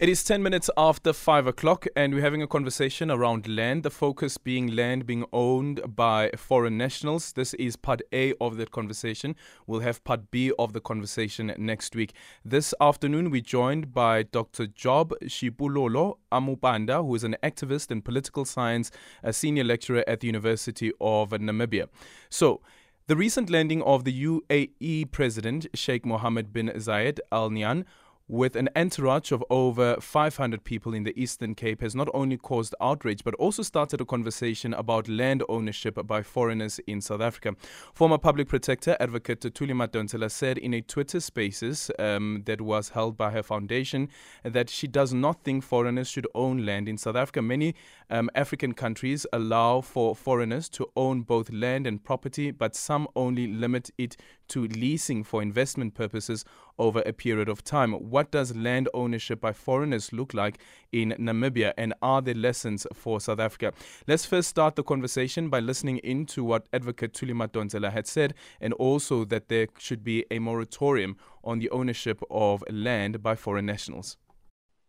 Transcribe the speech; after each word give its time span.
It 0.00 0.08
is 0.08 0.22
10 0.22 0.44
minutes 0.44 0.70
after 0.76 1.12
5 1.12 1.48
o'clock, 1.48 1.84
and 1.96 2.14
we're 2.14 2.20
having 2.20 2.40
a 2.40 2.46
conversation 2.46 3.10
around 3.10 3.48
land. 3.48 3.82
The 3.82 3.90
focus 3.90 4.38
being 4.38 4.68
land 4.76 5.06
being 5.06 5.24
owned 5.32 5.80
by 5.96 6.30
foreign 6.36 6.78
nationals. 6.78 7.32
This 7.32 7.52
is 7.54 7.74
part 7.74 8.02
A 8.12 8.32
of 8.34 8.58
that 8.58 8.70
conversation. 8.70 9.34
We'll 9.66 9.80
have 9.80 10.04
part 10.04 10.30
B 10.30 10.52
of 10.56 10.72
the 10.72 10.80
conversation 10.80 11.52
next 11.58 11.96
week. 11.96 12.12
This 12.44 12.72
afternoon, 12.80 13.32
we're 13.32 13.40
joined 13.40 13.92
by 13.92 14.22
Dr. 14.22 14.68
Job 14.68 15.14
Shipululo 15.24 16.18
Amupanda, 16.30 17.04
who 17.04 17.16
is 17.16 17.24
an 17.24 17.34
activist 17.42 17.90
in 17.90 18.00
political 18.00 18.44
science, 18.44 18.92
a 19.24 19.32
senior 19.32 19.64
lecturer 19.64 20.04
at 20.06 20.20
the 20.20 20.28
University 20.28 20.92
of 21.00 21.30
Namibia. 21.30 21.88
So, 22.30 22.60
the 23.08 23.16
recent 23.16 23.50
landing 23.50 23.82
of 23.82 24.04
the 24.04 24.12
UAE 24.12 25.10
President 25.10 25.66
Sheikh 25.74 26.06
Mohammed 26.06 26.52
bin 26.52 26.68
Zayed 26.68 27.18
Al 27.32 27.50
Nahyan 27.50 27.84
with 28.28 28.56
an 28.56 28.68
entourage 28.76 29.32
of 29.32 29.42
over 29.48 29.96
500 30.00 30.62
people 30.62 30.92
in 30.92 31.04
the 31.04 31.18
Eastern 31.20 31.54
Cape 31.54 31.80
has 31.80 31.94
not 31.94 32.08
only 32.12 32.36
caused 32.36 32.74
outrage 32.80 33.24
but 33.24 33.34
also 33.36 33.62
started 33.62 34.00
a 34.00 34.04
conversation 34.04 34.74
about 34.74 35.08
land 35.08 35.42
ownership 35.48 35.98
by 36.06 36.22
foreigners 36.22 36.78
in 36.86 37.00
South 37.00 37.22
Africa. 37.22 37.56
Former 37.94 38.18
public 38.18 38.48
protector 38.48 38.96
advocate 39.00 39.40
Thuli 39.40 39.72
Madonsela 39.72 40.30
said 40.30 40.58
in 40.58 40.74
a 40.74 40.82
Twitter 40.82 41.20
Spaces 41.20 41.90
um, 41.98 42.42
that 42.44 42.60
was 42.60 42.90
held 42.90 43.16
by 43.16 43.30
her 43.30 43.42
foundation 43.42 44.08
that 44.42 44.68
she 44.68 44.86
does 44.86 45.14
not 45.14 45.42
think 45.42 45.64
foreigners 45.64 46.08
should 46.08 46.26
own 46.34 46.66
land 46.66 46.88
in 46.88 46.98
South 46.98 47.16
Africa. 47.16 47.40
Many 47.40 47.74
um, 48.10 48.28
African 48.34 48.74
countries 48.74 49.26
allow 49.32 49.80
for 49.80 50.14
foreigners 50.14 50.68
to 50.70 50.90
own 50.96 51.22
both 51.22 51.50
land 51.50 51.86
and 51.86 52.04
property, 52.04 52.50
but 52.50 52.74
some 52.76 53.08
only 53.16 53.46
limit 53.46 53.90
it 53.96 54.16
to 54.48 54.66
leasing 54.66 55.24
for 55.24 55.42
investment 55.42 55.94
purposes 55.94 56.44
over 56.78 57.02
a 57.04 57.12
period 57.12 57.48
of 57.48 57.64
time. 57.64 57.92
What 57.92 58.30
does 58.30 58.54
land 58.54 58.88
ownership 58.94 59.40
by 59.40 59.52
foreigners 59.52 60.12
look 60.12 60.34
like 60.34 60.58
in 60.92 61.14
Namibia, 61.18 61.72
and 61.76 61.94
are 62.02 62.22
there 62.22 62.34
lessons 62.34 62.86
for 62.92 63.20
South 63.20 63.40
Africa? 63.40 63.72
Let's 64.06 64.26
first 64.26 64.48
start 64.48 64.76
the 64.76 64.82
conversation 64.82 65.48
by 65.48 65.60
listening 65.60 65.98
in 65.98 66.26
to 66.26 66.44
what 66.44 66.68
Advocate 66.72 67.12
Thuli 67.12 67.34
Donzela 67.50 67.92
had 67.92 68.06
said, 68.06 68.34
and 68.60 68.72
also 68.74 69.24
that 69.24 69.48
there 69.48 69.68
should 69.78 70.04
be 70.04 70.24
a 70.30 70.38
moratorium 70.38 71.16
on 71.44 71.58
the 71.58 71.70
ownership 71.70 72.22
of 72.30 72.62
land 72.70 73.22
by 73.22 73.34
foreign 73.34 73.66
nationals. 73.66 74.16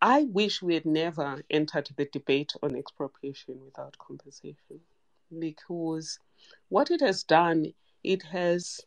I 0.02 0.22
wish 0.22 0.62
we 0.62 0.74
had 0.74 0.86
never 0.86 1.42
entered 1.50 1.90
the 1.96 2.06
debate 2.06 2.54
on 2.62 2.74
expropriation 2.74 3.60
without 3.62 3.98
compensation 3.98 4.80
because 5.38 6.18
what 6.70 6.90
it 6.90 7.00
has 7.00 7.22
done, 7.22 7.74
it 8.02 8.22
has 8.22 8.80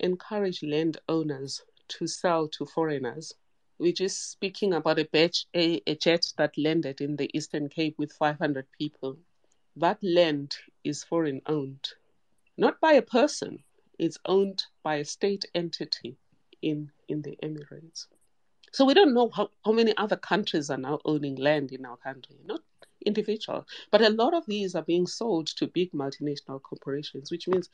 encouraged 0.00 0.62
landowners 0.62 1.62
to 1.88 2.06
sell 2.06 2.48
to 2.48 2.66
foreigners. 2.66 3.34
We're 3.78 3.92
just 3.92 4.30
speaking 4.30 4.72
about 4.72 4.98
a, 4.98 5.04
batch, 5.04 5.46
a, 5.54 5.82
a 5.86 5.94
jet 5.94 6.26
that 6.36 6.56
landed 6.56 7.00
in 7.00 7.16
the 7.16 7.30
Eastern 7.36 7.68
Cape 7.68 7.98
with 7.98 8.12
500 8.12 8.66
people. 8.78 9.18
That 9.76 9.98
land 10.02 10.56
is 10.84 11.02
foreign 11.02 11.40
owned, 11.46 11.88
not 12.56 12.80
by 12.80 12.92
a 12.92 13.02
person, 13.02 13.64
it's 13.98 14.18
owned 14.24 14.64
by 14.82 14.96
a 14.96 15.04
state 15.04 15.44
entity 15.54 16.16
in, 16.62 16.90
in 17.08 17.22
the 17.22 17.36
Emirates. 17.42 18.06
So 18.72 18.84
we 18.84 18.94
don't 18.94 19.14
know 19.14 19.30
how, 19.30 19.50
how 19.64 19.72
many 19.72 19.96
other 19.96 20.16
countries 20.16 20.70
are 20.70 20.78
now 20.78 21.00
owning 21.04 21.36
land 21.36 21.72
in 21.72 21.84
our 21.84 21.96
country, 21.96 22.36
not 22.44 22.60
individual. 23.04 23.66
But 23.90 24.02
a 24.02 24.10
lot 24.10 24.34
of 24.34 24.46
these 24.46 24.74
are 24.74 24.82
being 24.82 25.06
sold 25.06 25.46
to 25.56 25.66
big 25.66 25.92
multinational 25.92 26.62
corporations, 26.62 27.30
which 27.30 27.48
means 27.48 27.68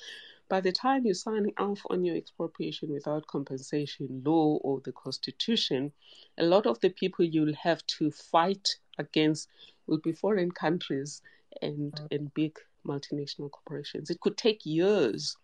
by 0.48 0.61
the 0.61 0.73
time 0.73 1.06
you 1.06 1.14
sign 1.14 1.53
off 1.59 1.81
on 1.91 2.05
your 2.05 2.17
expropriation 2.17 2.92
without 2.92 3.27
compensation 3.27 4.23
law 4.25 4.58
or 4.62 4.81
the 4.81 4.92
constitution, 4.92 5.92
a 6.39 6.45
lot 6.45 6.67
of 6.67 6.81
the 6.81 6.91
people 6.91 7.25
you'll 7.25 7.55
have 7.55 7.86
to 7.86 8.11
fight 8.11 8.69
against 8.98 9.48
will 9.86 9.98
be 9.98 10.12
foreign 10.12 10.51
countries 10.51 11.23
and, 11.62 11.92
mm. 11.92 12.06
and 12.11 12.34
big 12.34 12.58
multinational 12.86 13.51
corporations. 13.51 14.11
It 14.11 14.20
could 14.20 14.36
take 14.36 14.67
years 14.67 15.36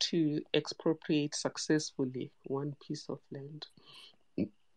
to 0.00 0.40
expropriate 0.54 1.34
successfully 1.34 2.30
one 2.44 2.76
piece 2.86 3.08
of 3.08 3.18
land. 3.32 3.66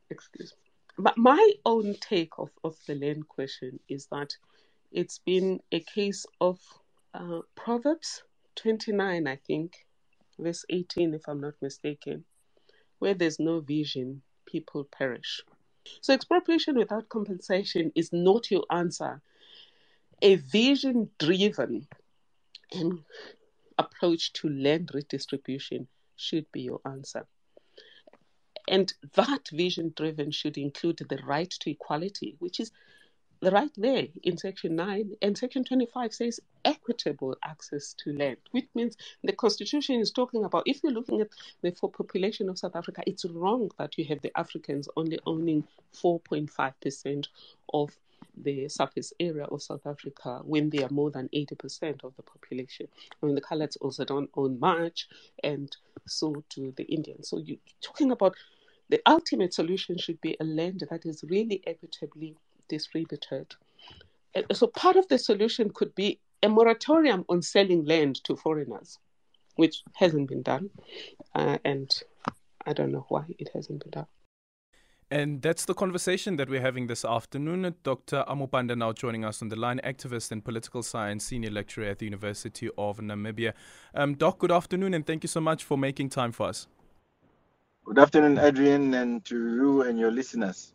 Excuse 0.10 0.54
me. 0.64 0.71
But 1.02 1.18
my 1.18 1.54
own 1.66 1.96
take 1.96 2.38
of, 2.38 2.52
of 2.64 2.78
the 2.86 2.94
land 2.94 3.28
question 3.28 3.80
is 3.90 4.06
that 4.12 4.38
it's 4.92 5.18
been 5.18 5.60
a 5.72 5.80
case 5.80 6.28
of 6.40 6.60
uh, 7.16 7.40
Proverbs 7.56 8.22
29, 8.58 9.26
I 9.26 9.36
think, 9.36 9.88
verse 10.38 10.64
18, 10.70 11.16
if 11.16 11.28
I'm 11.28 11.42
not 11.42 11.56
mistaken, 11.60 12.24
where 13.00 13.16
there's 13.16 13.40
no 13.40 13.62
vision, 13.62 14.22
people 14.46 14.84
perish. 14.84 15.42
So, 16.02 16.14
expropriation 16.14 16.78
without 16.78 17.10
compensation 17.10 17.92
is 17.96 18.14
not 18.14 18.52
your 18.52 18.66
answer. 18.70 19.24
A 20.22 20.36
vision 20.36 21.10
driven 21.18 21.88
approach 23.80 24.34
to 24.34 24.50
land 24.50 24.92
redistribution 24.94 25.88
should 26.16 26.46
be 26.52 26.62
your 26.62 26.80
answer. 26.86 27.26
And 28.72 28.94
that 29.16 29.50
vision 29.52 29.94
driven 29.98 30.32
should 30.32 30.58
include 30.58 30.98
the 30.98 31.20
right 31.26 31.50
to 31.50 31.70
equality, 31.70 32.38
which 32.40 32.60
is 32.62 32.72
right 33.42 33.72
there 33.76 34.08
in 34.24 34.38
section 34.38 34.76
9 34.76 35.14
and 35.22 35.38
section 35.38 35.64
25 35.64 36.14
says 36.14 36.40
equitable 36.64 37.36
access 37.44 37.96
to 37.96 38.14
land 38.14 38.38
which 38.52 38.68
means 38.76 38.96
the 39.24 39.34
constitution 39.34 40.00
is 40.00 40.12
talking 40.12 40.46
about 40.46 40.62
if 40.68 40.84
you're 40.84 40.94
looking 40.94 41.22
at 41.22 41.30
the 41.64 41.72
full 41.72 41.90
population 41.90 42.50
of 42.50 42.60
south 42.60 42.76
africa 42.76 43.02
it's 43.08 43.26
wrong 43.26 43.68
that 43.80 43.98
you 43.98 44.06
have 44.06 44.22
the 44.22 44.32
africans 44.38 44.88
only 44.96 45.18
owning 45.26 45.64
4.5% 45.96 47.26
of 47.74 47.90
the 48.38 48.70
surface 48.70 49.14
area 49.20 49.46
of 49.46 49.62
south 49.62 49.86
africa 49.86 50.42
when 50.44 50.70
they 50.70 50.84
are 50.84 50.90
more 50.90 51.12
than 51.12 51.28
80% 51.34 52.04
of 52.04 52.16
the 52.16 52.24
population. 52.24 52.88
I 53.22 53.26
mean 53.26 53.36
the 53.36 53.42
coloureds 53.42 53.78
also 53.82 54.06
don't 54.06 54.30
own 54.36 54.60
much 54.60 55.08
and 55.44 55.76
so 56.08 56.44
do 56.50 56.74
the 56.78 56.84
indians. 56.84 57.30
So 57.30 57.40
you're 57.40 57.58
talking 57.82 58.12
about 58.12 58.36
the 58.92 59.02
ultimate 59.06 59.54
solution 59.54 59.98
should 59.98 60.20
be 60.22 60.36
a 60.40 60.44
land 60.44 60.84
that 60.90 61.06
is 61.06 61.24
really 61.28 61.64
equitably 61.66 62.36
distributed. 62.68 63.48
So 64.52 64.68
part 64.68 64.98
of 64.98 65.08
the 65.08 65.18
solution 65.18 65.72
could 65.74 65.96
be 65.96 66.20
a 66.44 66.50
moratorium 66.50 67.26
on 67.30 67.42
selling 67.42 67.86
land 67.86 68.22
to 68.26 68.36
foreigners, 68.36 69.00
which 69.56 69.84
hasn't 69.96 70.28
been 70.28 70.42
done, 70.42 70.70
uh, 71.36 71.58
and 71.64 71.90
I 72.66 72.74
don't 72.74 72.92
know 72.92 73.06
why 73.08 73.24
it 73.40 73.50
hasn't 73.54 73.82
been 73.84 73.92
done. 73.92 74.08
And 75.10 75.42
that's 75.42 75.66
the 75.66 75.74
conversation 75.74 76.38
that 76.38 76.50
we're 76.50 76.62
having 76.62 76.88
this 76.88 77.04
afternoon. 77.04 77.76
Dr. 77.84 78.24
Amupanda 78.30 78.78
now 78.78 78.94
joining 78.94 79.26
us 79.26 79.42
on 79.42 79.50
the 79.50 79.58
line, 79.58 79.82
activist 79.84 80.32
in 80.32 80.42
political 80.42 80.84
science, 80.84 81.26
senior 81.26 81.52
lecturer 81.52 81.86
at 81.86 82.00
the 82.00 82.06
University 82.06 82.70
of 82.78 83.00
Namibia. 83.00 83.54
Um, 83.94 84.16
Doc, 84.16 84.40
good 84.40 84.52
afternoon, 84.52 84.94
and 84.94 85.06
thank 85.06 85.24
you 85.24 85.28
so 85.28 85.42
much 85.42 85.66
for 85.66 85.78
making 85.78 86.10
time 86.10 86.32
for 86.32 86.48
us. 86.48 86.68
Good 87.84 87.98
afternoon, 87.98 88.38
Adrian, 88.38 88.94
and 88.94 89.26
to 89.26 89.36
you 89.36 89.82
and 89.82 89.98
your 89.98 90.12
listeners. 90.12 90.74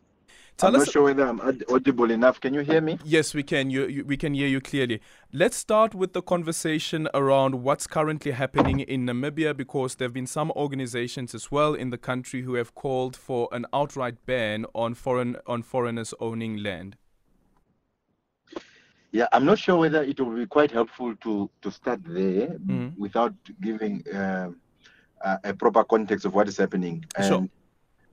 Tell 0.57 0.69
I'm 0.69 0.81
us, 0.81 0.87
not 0.87 0.91
sure 0.91 1.03
whether 1.03 1.25
I'm 1.25 1.39
audible 1.69 2.11
enough. 2.11 2.41
Can 2.41 2.53
you 2.53 2.61
hear 2.61 2.81
me? 2.81 2.99
Yes, 3.05 3.33
we 3.33 3.43
can. 3.43 3.69
You, 3.69 3.87
you, 3.87 4.05
we 4.05 4.17
can 4.17 4.33
hear 4.33 4.47
you 4.47 4.59
clearly. 4.59 5.01
Let's 5.31 5.55
start 5.55 5.95
with 5.95 6.13
the 6.13 6.21
conversation 6.21 7.07
around 7.13 7.63
what's 7.63 7.87
currently 7.87 8.31
happening 8.31 8.81
in 8.81 9.05
Namibia, 9.05 9.55
because 9.55 9.95
there 9.95 10.07
have 10.07 10.13
been 10.13 10.27
some 10.27 10.51
organizations 10.51 11.33
as 11.33 11.49
well 11.51 11.73
in 11.73 11.91
the 11.91 11.97
country 11.97 12.41
who 12.41 12.55
have 12.55 12.75
called 12.75 13.15
for 13.15 13.47
an 13.51 13.65
outright 13.71 14.25
ban 14.25 14.65
on 14.75 14.93
foreign 14.93 15.37
on 15.45 15.61
foreigners 15.63 16.13
owning 16.19 16.57
land. 16.57 16.97
Yeah, 19.11 19.27
I'm 19.31 19.45
not 19.45 19.59
sure 19.59 19.77
whether 19.77 20.03
it 20.03 20.19
will 20.19 20.35
be 20.35 20.45
quite 20.45 20.71
helpful 20.71 21.15
to 21.17 21.49
to 21.61 21.71
start 21.71 22.01
there 22.03 22.47
mm-hmm. 22.47 22.99
without 22.99 23.33
giving. 23.61 24.03
Uh, 24.13 24.49
uh, 25.21 25.37
a 25.43 25.53
proper 25.53 25.83
context 25.83 26.25
of 26.25 26.33
what 26.33 26.47
is 26.47 26.57
happening. 26.57 27.05
And 27.15 27.27
sure. 27.27 27.47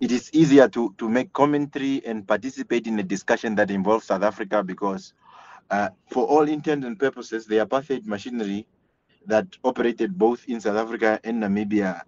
it 0.01 0.13
is 0.13 0.31
easier 0.33 0.69
to, 0.69 0.95
to 0.99 1.09
make 1.09 1.33
commentary 1.33 2.05
and 2.05 2.27
participate 2.27 2.87
in 2.87 2.99
a 2.99 3.03
discussion 3.03 3.55
that 3.57 3.71
involves 3.71 4.07
South 4.07 4.23
Africa 4.23 4.63
because, 4.63 5.15
uh, 5.71 5.89
for 6.11 6.27
all 6.27 6.49
intents 6.49 6.87
and 6.87 6.99
purposes, 6.99 7.47
the 7.47 7.57
apartheid 7.57 8.07
machinery 8.07 8.67
that 9.27 9.47
operated 9.65 10.19
both 10.19 10.45
in 10.49 10.61
South 10.61 10.77
Africa 10.77 11.19
and 11.25 11.43
Namibia 11.43 12.03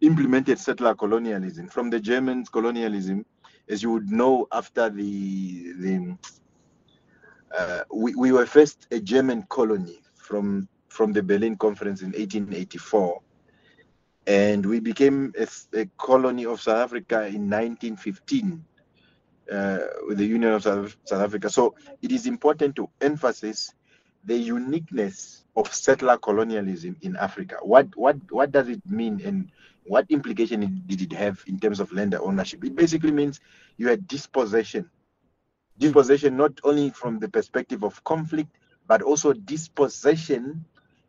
implemented 0.00 0.58
settler 0.58 0.94
colonialism. 0.94 1.68
From 1.68 1.90
the 1.90 2.00
Germans' 2.00 2.48
colonialism, 2.48 3.24
as 3.68 3.82
you 3.82 3.92
would 3.92 4.10
know, 4.10 4.46
after 4.52 4.90
the 4.90 5.72
the 5.74 6.16
uh, 7.56 7.80
we, 7.92 8.14
we 8.14 8.32
were 8.32 8.46
first 8.46 8.86
a 8.90 9.00
German 9.00 9.42
colony 9.44 10.00
from 10.16 10.68
from 10.88 11.12
the 11.12 11.22
Berlin 11.22 11.56
Conference 11.56 12.02
in 12.02 12.08
1884 12.08 13.20
and 14.26 14.64
we 14.64 14.80
became 14.80 15.32
a, 15.38 15.46
a 15.78 15.86
colony 15.98 16.46
of 16.46 16.60
South 16.60 16.78
Africa 16.78 17.26
in 17.26 17.50
1915 17.50 18.64
uh, 19.52 19.78
with 20.08 20.18
the 20.18 20.26
Union 20.26 20.52
of 20.52 20.62
South, 20.62 20.96
South 21.04 21.22
Africa. 21.22 21.50
So 21.50 21.74
it 22.02 22.12
is 22.12 22.26
important 22.26 22.76
to 22.76 22.88
emphasize 23.00 23.74
the 24.24 24.36
uniqueness 24.36 25.44
of 25.56 25.72
settler 25.74 26.16
colonialism 26.18 26.96
in 27.02 27.16
Africa. 27.16 27.56
What 27.62 27.88
what 27.96 28.16
what 28.30 28.52
does 28.52 28.68
it 28.68 28.80
mean, 28.88 29.20
and 29.24 29.50
what 29.84 30.06
implication 30.10 30.82
did 30.86 31.02
it 31.02 31.12
have 31.12 31.42
in 31.46 31.58
terms 31.58 31.80
of 31.80 31.92
land 31.92 32.14
ownership? 32.14 32.64
It 32.64 32.76
basically 32.76 33.10
means 33.10 33.40
you 33.76 33.88
had 33.88 34.06
dispossession 34.06 34.88
Dispossession 35.78 36.36
not 36.36 36.60
only 36.64 36.90
from 36.90 37.18
the 37.18 37.28
perspective 37.28 37.82
of 37.82 38.02
conflict, 38.04 38.56
but 38.86 39.02
also 39.02 39.32
dispossession 39.32 40.64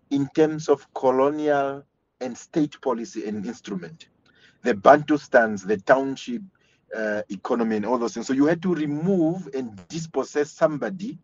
in 0.09 0.27
terms 0.35 0.69
of 0.69 0.91
colonial 0.93 1.83
and 2.21 2.37
state 2.37 2.79
policy 2.81 3.25
and 3.27 3.45
instrument. 3.45 4.07
The 4.63 4.73
Bantustans, 4.75 5.65
the 5.65 5.77
township 5.77 6.41
uh, 6.95 7.23
economy, 7.29 7.77
and 7.77 7.85
all 7.85 7.97
those 7.97 8.13
things. 8.15 8.27
So 8.27 8.33
you 8.33 8.45
had 8.45 8.61
to 8.63 8.73
remove 8.75 9.49
and 9.55 9.87
dispossess 9.89 10.51
somebody. 10.51 11.19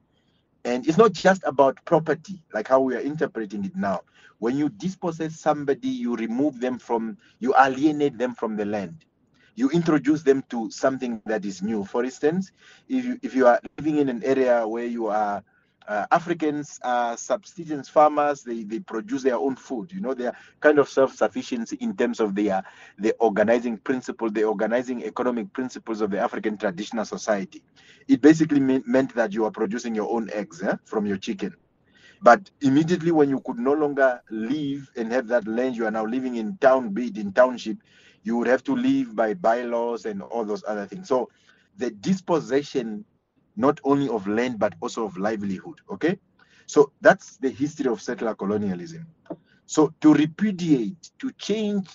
And 0.66 0.88
it's 0.88 0.98
not 0.98 1.14
just 1.14 1.44
about 1.46 1.84
property, 1.86 2.42
like 2.54 2.68
how 2.68 2.82
we 2.82 2.96
are 2.96 3.02
interpreting 3.02 3.66
it 3.66 3.76
now. 3.76 4.02
When 4.40 4.58
you 4.58 4.70
dispossess 4.70 5.40
somebody, 5.40 5.90
you 5.90 6.16
remove 6.16 6.60
them 6.62 6.80
from, 6.80 7.18
you 7.40 7.56
alienate 7.58 8.18
them 8.18 8.36
from 8.36 8.58
the 8.58 8.66
land 8.66 8.96
you 9.56 9.70
introduce 9.72 10.24
them 10.24 10.44
to 10.50 10.72
something 10.72 11.22
that 11.28 11.46
is 11.46 11.64
new. 11.64 11.86
For 11.86 12.06
instance, 12.06 12.52
if 12.90 13.06
you, 13.06 13.20
if 13.24 13.36
you 13.36 13.48
are 13.48 13.62
living 13.78 14.00
in 14.00 14.10
an 14.10 14.24
area 14.24 14.68
where 14.68 14.86
you 14.86 15.08
are 15.10 15.44
uh, 15.90 16.06
Africans 16.12 16.80
are 16.84 17.18
subsistence 17.18 17.90
farmers. 17.90 18.44
They, 18.44 18.64
they 18.64 18.80
produce 18.80 19.24
their 19.24 19.38
own 19.38 19.56
food. 19.56 19.92
You 19.92 20.02
know, 20.02 20.14
they 20.14 20.28
are 20.28 20.36
kind 20.60 20.78
of 20.78 20.88
self-sufficient 20.88 21.74
in 21.74 21.96
terms 21.98 22.20
of 22.20 22.36
their 22.36 22.64
the 23.00 23.14
organizing 23.20 23.78
principle, 23.80 24.30
the 24.30 24.44
organizing 24.44 25.04
economic 25.04 25.52
principles 25.52 26.02
of 26.02 26.12
the 26.12 26.20
African 26.20 26.58
traditional 26.58 27.06
society. 27.06 27.64
It 28.08 28.22
basically 28.22 28.60
mean, 28.60 28.84
meant 28.86 29.16
that 29.16 29.34
you 29.34 29.46
are 29.46 29.52
producing 29.52 29.96
your 29.96 30.12
own 30.12 30.30
eggs 30.32 30.62
eh, 30.62 30.76
from 30.86 31.08
your 31.08 31.18
chicken. 31.18 31.56
But 32.22 32.52
immediately 32.62 33.12
when 33.12 33.30
you 33.30 33.40
could 33.40 33.58
no 33.58 33.74
longer 33.74 34.22
live 34.30 34.92
and 34.96 35.12
have 35.12 35.28
that 35.30 35.48
land, 35.48 35.76
you 35.76 35.88
are 35.88 35.92
now 35.92 36.06
living 36.06 36.36
in 36.36 36.58
town, 36.58 36.94
be 36.94 37.08
it 37.08 37.18
in 37.18 37.34
township, 37.34 37.78
you 38.22 38.38
would 38.38 38.48
have 38.48 38.64
to 38.66 38.76
live 38.76 39.16
by 39.16 39.34
bylaws 39.34 40.06
and 40.06 40.22
all 40.22 40.46
those 40.46 40.64
other 40.68 40.86
things. 40.86 41.08
So 41.08 41.30
the 41.78 41.90
dispossession 41.90 43.06
not 43.60 43.80
only 43.84 44.08
of 44.08 44.26
land 44.26 44.58
but 44.58 44.74
also 44.80 45.06
of 45.06 45.18
livelihood. 45.18 45.82
Okay, 45.92 46.18
so 46.66 46.92
that's 47.02 47.38
the 47.38 47.50
history 47.50 47.92
of 47.92 48.02
settler 48.02 48.34
colonialism. 48.34 49.06
So 49.66 49.94
to 50.02 50.14
repudiate, 50.14 51.12
to 51.20 51.32
change 51.34 51.88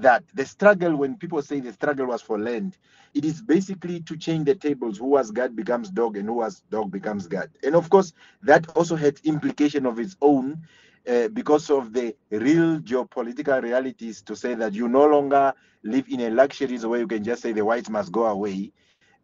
that, 0.00 0.22
the 0.34 0.44
struggle, 0.44 0.94
when 0.96 1.16
people 1.16 1.40
say 1.42 1.60
the 1.60 1.72
struggle 1.72 2.06
was 2.06 2.20
for 2.22 2.38
land, 2.38 2.76
it 3.14 3.24
is 3.24 3.40
basically 3.40 4.00
to 4.02 4.16
change 4.16 4.44
the 4.44 4.54
tables. 4.54 4.98
Who 4.98 5.06
was 5.06 5.30
God 5.30 5.56
becomes 5.56 5.90
dog, 5.90 6.16
and 6.18 6.26
who 6.28 6.34
was 6.34 6.62
dog 6.70 6.92
becomes 6.92 7.26
God. 7.26 7.50
And 7.64 7.74
of 7.74 7.88
course, 7.88 8.12
that 8.42 8.68
also 8.76 8.94
had 8.94 9.18
implication 9.24 9.86
of 9.86 9.98
its 9.98 10.14
own 10.20 10.62
uh, 11.08 11.28
because 11.28 11.70
of 11.70 11.92
the 11.94 12.14
real 12.30 12.80
geopolitical 12.80 13.62
realities 13.62 14.20
to 14.22 14.36
say 14.36 14.54
that 14.54 14.74
you 14.74 14.88
no 14.88 15.06
longer 15.06 15.54
live 15.84 16.06
in 16.08 16.20
a 16.20 16.30
luxuries 16.30 16.84
where 16.86 17.00
you 17.00 17.08
can 17.08 17.24
just 17.24 17.42
say 17.42 17.52
the 17.52 17.64
whites 17.64 17.88
must 17.90 18.12
go 18.12 18.26
away 18.26 18.70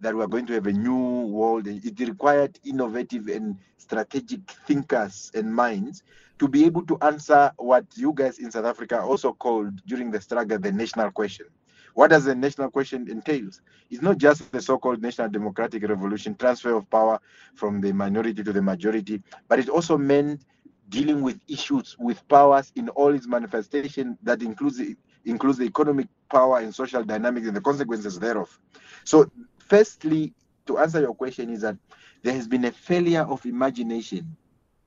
that 0.00 0.14
we 0.14 0.22
are 0.22 0.28
going 0.28 0.46
to 0.46 0.52
have 0.54 0.66
a 0.66 0.72
new 0.72 1.26
world. 1.26 1.66
It 1.66 1.98
required 2.00 2.58
innovative 2.64 3.28
and 3.28 3.56
strategic 3.76 4.48
thinkers 4.66 5.30
and 5.34 5.54
minds 5.54 6.02
to 6.38 6.48
be 6.48 6.64
able 6.64 6.84
to 6.86 6.98
answer 7.02 7.52
what 7.56 7.84
you 7.96 8.12
guys 8.14 8.38
in 8.38 8.50
South 8.50 8.64
Africa 8.64 9.00
also 9.00 9.32
called 9.32 9.84
during 9.86 10.10
the 10.10 10.20
struggle 10.20 10.58
the 10.58 10.72
national 10.72 11.10
question. 11.10 11.46
What 11.94 12.10
does 12.10 12.24
the 12.26 12.34
national 12.34 12.70
question 12.70 13.10
entails? 13.10 13.60
It's 13.90 14.02
not 14.02 14.18
just 14.18 14.52
the 14.52 14.62
so-called 14.62 15.02
national 15.02 15.30
democratic 15.30 15.82
revolution, 15.82 16.36
transfer 16.36 16.74
of 16.74 16.88
power 16.90 17.18
from 17.54 17.80
the 17.80 17.92
minority 17.92 18.44
to 18.44 18.52
the 18.52 18.62
majority, 18.62 19.20
but 19.48 19.58
it 19.58 19.68
also 19.68 19.98
meant 19.98 20.44
dealing 20.90 21.22
with 21.22 21.40
issues 21.48 21.96
with 21.98 22.26
powers 22.28 22.72
in 22.76 22.88
all 22.90 23.14
its 23.14 23.26
manifestation 23.26 24.16
that 24.22 24.42
includes 24.42 24.78
the, 24.78 24.96
includes 25.24 25.58
the 25.58 25.64
economic 25.64 26.06
power 26.30 26.60
and 26.60 26.74
social 26.74 27.02
dynamics 27.02 27.46
and 27.46 27.56
the 27.56 27.60
consequences 27.60 28.18
thereof. 28.18 28.58
So 29.04 29.30
firstly, 29.68 30.34
to 30.66 30.78
answer 30.78 31.00
your 31.00 31.14
question, 31.14 31.50
is 31.50 31.62
that 31.62 31.76
there 32.22 32.34
has 32.34 32.48
been 32.48 32.64
a 32.64 32.72
failure 32.72 33.22
of 33.22 33.44
imagination. 33.46 34.36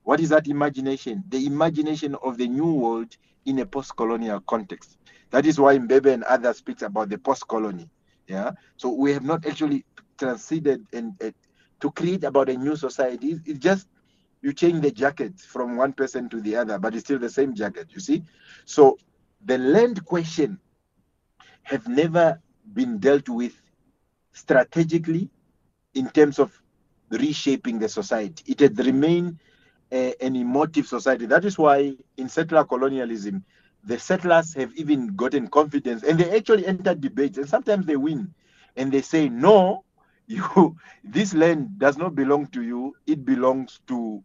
What 0.04 0.20
is 0.20 0.28
that 0.30 0.48
imagination? 0.48 1.24
The 1.28 1.46
imagination 1.46 2.16
of 2.22 2.36
the 2.38 2.48
new 2.48 2.72
world 2.74 3.16
in 3.46 3.58
a 3.60 3.66
post-colonial 3.66 4.40
context. 4.40 4.98
That 5.30 5.46
is 5.46 5.58
why 5.58 5.78
Mbembe 5.78 6.12
and 6.12 6.24
others 6.24 6.58
speak 6.58 6.82
about 6.82 7.08
the 7.08 7.18
post-colony. 7.18 7.88
Yeah. 8.28 8.52
So 8.76 8.90
we 8.90 9.12
have 9.12 9.24
not 9.24 9.46
actually 9.46 9.84
transcended 10.18 10.86
and 10.92 11.14
uh, 11.22 11.30
to 11.80 11.90
create 11.92 12.24
about 12.24 12.48
a 12.48 12.56
new 12.56 12.76
society. 12.76 13.40
It's 13.44 13.58
just 13.58 13.88
you 14.42 14.52
change 14.52 14.82
the 14.82 14.90
jacket 14.90 15.38
from 15.40 15.76
one 15.76 15.92
person 15.92 16.28
to 16.30 16.40
the 16.40 16.56
other, 16.56 16.78
but 16.78 16.94
it's 16.94 17.04
still 17.04 17.18
the 17.18 17.30
same 17.30 17.54
jacket. 17.54 17.88
You 17.90 18.00
see. 18.00 18.22
So 18.64 18.98
the 19.44 19.58
land 19.58 20.04
question 20.04 20.58
have 21.64 21.86
never 21.88 22.40
been 22.74 22.98
dealt 22.98 23.28
with 23.28 23.61
strategically 24.32 25.30
in 25.94 26.08
terms 26.08 26.38
of 26.38 26.62
reshaping 27.10 27.78
the 27.78 27.88
society. 27.88 28.44
It 28.52 28.60
had 28.60 28.78
remained 28.78 29.38
a, 29.92 30.14
an 30.24 30.36
emotive 30.36 30.86
society. 30.86 31.26
That 31.26 31.44
is 31.44 31.58
why 31.58 31.96
in 32.16 32.28
settler 32.28 32.64
colonialism, 32.64 33.44
the 33.84 33.98
settlers 33.98 34.54
have 34.54 34.72
even 34.76 35.14
gotten 35.16 35.48
confidence 35.48 36.02
and 36.04 36.18
they 36.18 36.36
actually 36.36 36.66
enter 36.66 36.94
debates 36.94 37.38
and 37.38 37.48
sometimes 37.48 37.86
they 37.86 37.96
win 37.96 38.32
and 38.76 38.90
they 38.92 39.02
say, 39.02 39.28
no, 39.28 39.84
you 40.26 40.76
this 41.04 41.34
land 41.34 41.78
does 41.78 41.96
not 41.98 42.14
belong 42.14 42.46
to 42.48 42.62
you, 42.62 42.94
it 43.06 43.24
belongs 43.24 43.80
to 43.88 44.22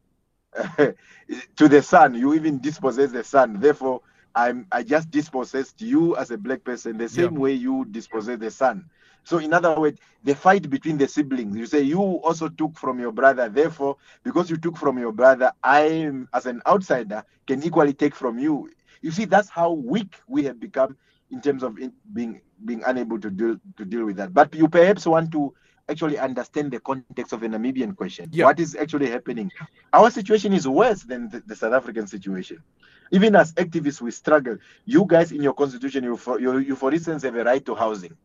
uh, 0.58 0.92
to 1.56 1.68
the 1.68 1.82
sun. 1.82 2.16
You 2.16 2.34
even 2.34 2.60
dispossess 2.60 3.12
the 3.12 3.24
sun. 3.24 3.60
Therefore, 3.60 4.02
I'm 4.36 4.68
I 4.72 4.84
just 4.84 5.10
dispossessed 5.12 5.82
you 5.82 6.16
as 6.18 6.32
a 6.32 6.38
black 6.38 6.64
person 6.64 6.98
the 6.98 7.10
same 7.10 7.36
yeah. 7.36 7.40
way 7.40 7.54
you 7.54 7.86
dispossess 7.92 8.40
the 8.40 8.52
sun. 8.52 8.86
So, 9.28 9.40
in 9.40 9.52
other 9.52 9.78
words, 9.78 10.00
the 10.24 10.34
fight 10.34 10.70
between 10.70 10.98
the 10.98 11.06
siblings, 11.06 11.58
you 11.58 11.66
say 11.66 11.82
you 11.82 12.00
also 12.00 12.48
took 12.48 12.78
from 12.78 12.98
your 12.98 13.12
brother. 13.12 13.50
Therefore, 13.50 13.98
because 14.24 14.50
you 14.50 14.56
took 14.56 14.78
from 14.78 14.98
your 14.98 15.12
brother, 15.12 15.52
I, 15.62 16.10
as 16.34 16.46
an 16.46 16.62
outsider, 16.66 17.26
can 17.46 17.62
equally 17.62 17.92
take 17.92 18.16
from 18.16 18.40
you. 18.40 18.72
You 19.02 19.12
see, 19.12 19.26
that's 19.26 19.50
how 19.50 19.74
weak 19.74 20.16
we 20.30 20.46
have 20.46 20.62
become 20.62 20.96
in 21.30 21.42
terms 21.42 21.62
of 21.62 21.78
being 22.14 22.40
being 22.64 22.84
unable 22.88 23.20
to 23.20 23.30
deal 23.30 23.58
to 23.76 23.84
deal 23.84 24.06
with 24.06 24.16
that. 24.16 24.34
But 24.34 24.56
you 24.56 24.70
perhaps 24.70 25.06
want 25.06 25.34
to 25.34 25.54
actually 25.90 26.18
understand 26.18 26.72
the 26.72 26.80
context 26.80 27.34
of 27.34 27.42
the 27.42 27.48
Namibian 27.48 27.98
question. 27.98 28.30
Yeah. 28.32 28.46
What 28.46 28.62
is 28.62 28.78
actually 28.78 29.10
happening? 29.10 29.52
Our 29.92 30.10
situation 30.10 30.54
is 30.54 30.70
worse 30.70 31.04
than 31.04 31.28
the, 31.28 31.44
the, 31.46 31.56
South 31.58 31.74
African 31.74 32.08
situation. 32.08 32.64
Even 33.12 33.36
as 33.36 33.54
activists, 33.56 34.00
we 34.00 34.12
struggle. 34.12 34.58
You 34.86 35.06
guys 35.06 35.34
in 35.34 35.44
your 35.44 35.54
constitution, 35.54 36.06
you 36.06 36.16
for, 36.16 36.40
you, 36.40 36.60
you 36.60 36.78
for 36.78 36.94
instance 36.94 37.24
have 37.24 37.36
a 37.36 37.44
right 37.44 37.66
to 37.66 37.76
housing. 37.76 38.16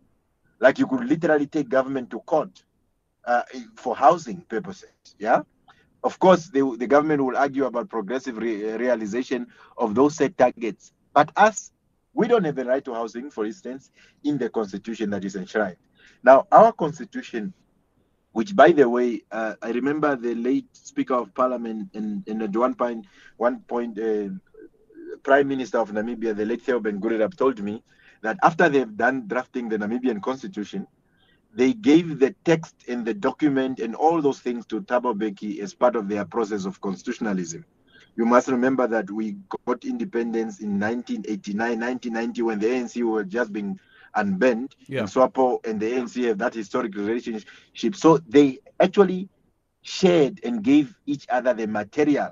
Like 0.62 0.78
you 0.78 0.86
could 0.86 1.04
literally 1.04 1.48
take 1.48 1.68
government 1.68 2.08
to 2.10 2.20
court 2.20 2.62
uh, 3.24 3.42
for 3.74 3.96
housing 3.96 4.42
purposes. 4.42 4.94
Yeah. 5.18 5.40
Of 6.04 6.20
course, 6.20 6.50
the, 6.50 6.76
the 6.78 6.86
government 6.86 7.20
will 7.24 7.36
argue 7.36 7.64
about 7.64 7.88
progressive 7.88 8.38
re- 8.38 8.76
realization 8.76 9.48
of 9.76 9.96
those 9.96 10.14
set 10.14 10.38
targets. 10.38 10.92
But 11.12 11.32
us, 11.36 11.72
we 12.14 12.28
don't 12.28 12.44
have 12.44 12.58
a 12.58 12.64
right 12.64 12.84
to 12.84 12.94
housing, 12.94 13.28
for 13.28 13.44
instance, 13.44 13.90
in 14.22 14.38
the 14.38 14.48
constitution 14.48 15.10
that 15.10 15.24
is 15.24 15.34
enshrined. 15.34 15.78
Now, 16.22 16.46
our 16.52 16.72
constitution, 16.72 17.52
which, 18.30 18.54
by 18.54 18.70
the 18.70 18.88
way, 18.88 19.22
uh, 19.32 19.54
I 19.62 19.70
remember 19.70 20.14
the 20.14 20.36
late 20.36 20.68
Speaker 20.76 21.14
of 21.14 21.34
Parliament 21.34 21.88
and, 21.94 22.22
and 22.28 22.54
one 22.54 22.74
point, 22.74 23.06
one 23.36 23.60
point, 23.66 23.98
uh, 23.98 24.28
Prime 25.24 25.48
Minister 25.48 25.78
of 25.78 25.90
Namibia, 25.90 26.36
the 26.36 26.44
late 26.44 26.62
Theo-Ben 26.62 27.00
Gurirab, 27.00 27.36
told 27.36 27.60
me 27.60 27.82
that 28.22 28.38
after 28.42 28.68
they've 28.68 28.96
done 28.96 29.26
drafting 29.26 29.68
the 29.68 29.76
Namibian 29.76 30.22
constitution, 30.22 30.86
they 31.54 31.74
gave 31.74 32.18
the 32.18 32.34
text 32.44 32.74
and 32.88 33.04
the 33.04 33.12
document 33.12 33.78
and 33.78 33.94
all 33.94 34.22
those 34.22 34.40
things 34.40 34.64
to 34.66 34.80
Thabo 34.80 35.14
Mbeki 35.14 35.60
as 35.60 35.74
part 35.74 35.96
of 35.96 36.08
their 36.08 36.24
process 36.24 36.64
of 36.64 36.80
constitutionalism. 36.80 37.64
You 38.16 38.24
must 38.24 38.48
remember 38.48 38.86
that 38.86 39.10
we 39.10 39.36
got 39.66 39.84
independence 39.84 40.60
in 40.60 40.78
1989, 40.78 41.80
1990, 41.80 42.42
when 42.42 42.58
the 42.58 42.66
ANC 42.66 43.02
were 43.02 43.24
just 43.24 43.52
being 43.52 43.78
unbent. 44.14 44.76
Yeah. 44.86 45.02
SWAPO 45.02 45.66
and 45.66 45.80
the 45.80 45.92
ANC 45.92 46.26
have 46.28 46.38
that 46.38 46.54
historic 46.54 46.94
relationship. 46.94 47.96
So 47.96 48.18
they 48.28 48.58
actually 48.80 49.28
shared 49.82 50.40
and 50.44 50.62
gave 50.62 50.94
each 51.06 51.26
other 51.28 51.54
the 51.54 51.66
material 51.66 52.30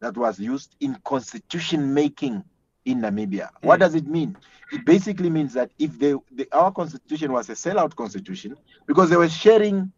that 0.00 0.16
was 0.16 0.38
used 0.38 0.76
in 0.80 0.96
constitution 1.04 1.92
making 1.92 2.44
in 2.86 3.00
Namibia. 3.00 3.50
Mm. 3.50 3.50
What 3.62 3.80
does 3.80 3.94
it 3.94 4.06
mean? 4.06 4.36
It 4.72 4.84
basically 4.86 5.28
means 5.28 5.52
that 5.52 5.70
if 5.78 5.98
they, 5.98 6.14
the, 6.32 6.48
our 6.52 6.72
constitution 6.72 7.32
was 7.32 7.50
a 7.50 7.52
sellout 7.52 7.94
constitution, 7.94 8.56
because 8.86 9.10
they 9.10 9.16
were 9.16 9.28
sharing 9.28 9.92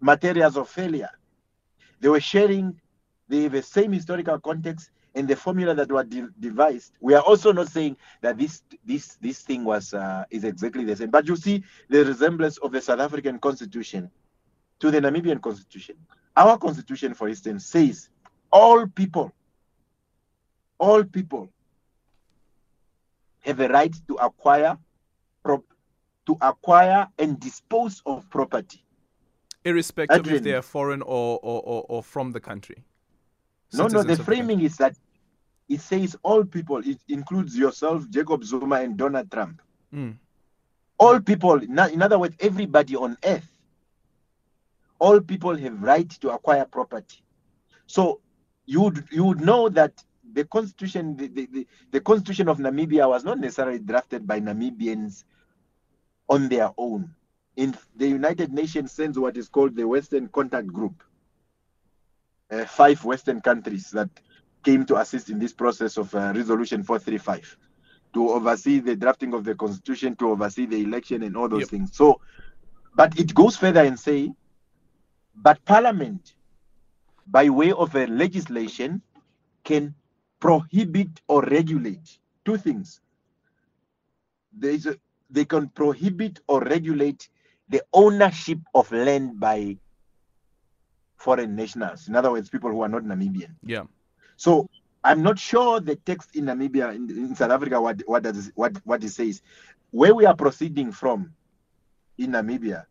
materials 0.00 0.56
of 0.56 0.68
failure, 0.68 1.10
they 2.00 2.08
were 2.08 2.20
sharing 2.20 2.78
the, 3.28 3.48
the 3.48 3.62
same 3.62 3.92
historical 3.92 4.38
context 4.38 4.90
and 5.14 5.28
the 5.28 5.36
formula 5.36 5.74
that 5.74 5.90
were 5.90 6.04
de- 6.04 6.28
devised. 6.40 6.92
We 7.00 7.14
are 7.14 7.22
also 7.22 7.52
not 7.52 7.68
saying 7.68 7.96
that 8.22 8.38
this 8.38 8.62
this 8.84 9.16
this 9.20 9.42
thing 9.42 9.64
was 9.64 9.94
uh, 9.94 10.24
is 10.30 10.44
exactly 10.44 10.84
the 10.84 10.96
same, 10.96 11.10
but 11.10 11.28
you 11.28 11.36
see 11.36 11.62
the 11.88 12.04
resemblance 12.04 12.58
of 12.58 12.72
the 12.72 12.80
South 12.80 13.00
African 13.00 13.38
constitution 13.38 14.10
to 14.80 14.90
the 14.90 15.00
Namibian 15.00 15.40
constitution. 15.40 15.96
Our 16.36 16.56
constitution, 16.58 17.14
for 17.14 17.28
instance, 17.28 17.66
says 17.66 18.08
all 18.50 18.86
people, 18.86 19.32
all 20.78 21.04
people 21.04 21.50
have 23.42 23.60
a 23.60 23.68
right 23.68 23.94
to 24.08 24.14
acquire 24.14 24.78
prop, 25.44 25.64
to 26.26 26.36
acquire 26.40 27.08
and 27.18 27.38
dispose 27.38 28.02
of 28.06 28.28
property. 28.30 28.84
irrespective 29.64 30.20
Adrian, 30.20 30.38
if 30.38 30.44
they 30.44 30.54
are 30.54 30.62
foreign 30.62 31.02
or, 31.02 31.38
or, 31.42 31.62
or, 31.62 31.86
or 31.88 32.02
from 32.02 32.32
the 32.32 32.40
country. 32.40 32.84
No, 33.72 33.86
no, 33.86 34.02
the 34.02 34.16
framing 34.16 34.58
the 34.58 34.66
is 34.66 34.76
that 34.76 34.96
it 35.68 35.80
says 35.80 36.16
all 36.22 36.44
people, 36.44 36.78
it 36.78 36.98
includes 37.08 37.56
yourself, 37.56 38.08
Jacob 38.10 38.44
Zuma, 38.44 38.76
and 38.76 38.96
Donald 38.96 39.30
Trump. 39.30 39.62
Mm. 39.94 40.16
All 40.98 41.20
people, 41.20 41.62
in 41.62 42.02
other 42.02 42.18
words, 42.18 42.36
everybody 42.40 42.94
on 42.96 43.16
earth, 43.24 43.48
all 44.98 45.20
people 45.20 45.56
have 45.56 45.82
right 45.82 46.08
to 46.10 46.30
acquire 46.30 46.64
property. 46.64 47.24
So 47.86 48.20
you 48.66 48.82
would 48.82 49.04
you 49.10 49.24
would 49.24 49.40
know 49.40 49.68
that 49.70 50.04
the 50.32 50.44
constitution 50.44 51.16
the, 51.16 51.28
the, 51.28 51.66
the, 51.90 52.00
constitution 52.00 52.48
of 52.48 52.58
Namibia 52.58 53.08
was 53.08 53.24
not 53.24 53.38
necessarily 53.38 53.78
drafted 53.78 54.26
by 54.26 54.40
Namibians 54.40 55.24
on 56.28 56.48
their 56.48 56.70
own. 56.78 57.14
In 57.56 57.76
the 57.96 58.08
United 58.08 58.52
Nations 58.52 58.92
sends 58.92 59.18
what 59.18 59.36
is 59.36 59.48
called 59.48 59.76
the 59.76 59.86
Western 59.86 60.28
Contact 60.28 60.66
Group. 60.68 61.02
Uh, 62.50 62.64
five 62.64 63.02
Western 63.04 63.40
countries 63.40 63.90
that 63.90 64.10
came 64.62 64.84
to 64.86 64.96
assist 64.96 65.30
in 65.30 65.38
this 65.38 65.52
process 65.52 65.96
of 65.96 66.14
uh, 66.14 66.32
Resolution 66.34 66.82
435 66.82 67.56
to 68.14 68.30
oversee 68.30 68.78
the 68.78 68.94
drafting 68.94 69.32
of 69.34 69.44
the 69.44 69.54
constitution, 69.54 70.14
to 70.16 70.30
oversee 70.30 70.66
the 70.66 70.82
election, 70.82 71.22
and 71.22 71.36
all 71.36 71.48
those 71.48 71.60
yep. 71.60 71.68
things. 71.68 71.96
So, 71.96 72.20
but 72.94 73.18
it 73.18 73.34
goes 73.34 73.56
further 73.56 73.82
and 73.82 73.98
say, 73.98 74.32
but 75.34 75.64
Parliament, 75.64 76.34
by 77.26 77.48
way 77.48 77.72
of 77.72 77.94
a 77.94 78.06
legislation, 78.06 79.00
can 79.64 79.94
prohibit 80.42 81.20
or 81.28 81.42
regulate 81.42 82.18
two 82.44 82.56
things. 82.56 83.00
There 84.52 84.72
is 84.72 84.86
a, 84.86 84.96
they 85.30 85.44
can 85.44 85.68
prohibit 85.68 86.40
or 86.48 86.60
regulate 86.62 87.28
the 87.68 87.82
ownership 87.92 88.58
of 88.74 88.90
land 88.90 89.38
by 89.38 89.78
foreign 91.16 91.54
nationals. 91.54 92.08
In 92.08 92.16
other 92.16 92.32
words, 92.32 92.50
people 92.50 92.70
who 92.70 92.82
are 92.82 92.88
not 92.88 93.04
Namibian. 93.04 93.54
Yeah. 93.64 93.84
So 94.36 94.68
I'm 95.04 95.22
not 95.22 95.38
sure 95.38 95.78
the 95.78 95.94
text 95.94 96.34
in 96.34 96.46
Namibia, 96.46 96.92
in, 96.92 97.08
in 97.08 97.36
South 97.36 97.52
Africa, 97.52 97.80
what 97.80 98.02
what 98.06 98.24
does 98.24 98.50
what 98.56 98.76
what 98.84 99.04
it 99.04 99.10
says. 99.10 99.42
Where 99.92 100.14
we 100.14 100.26
are 100.26 100.34
proceeding 100.34 100.90
from 100.90 101.32
in 102.18 102.32
Namibia 102.32 102.86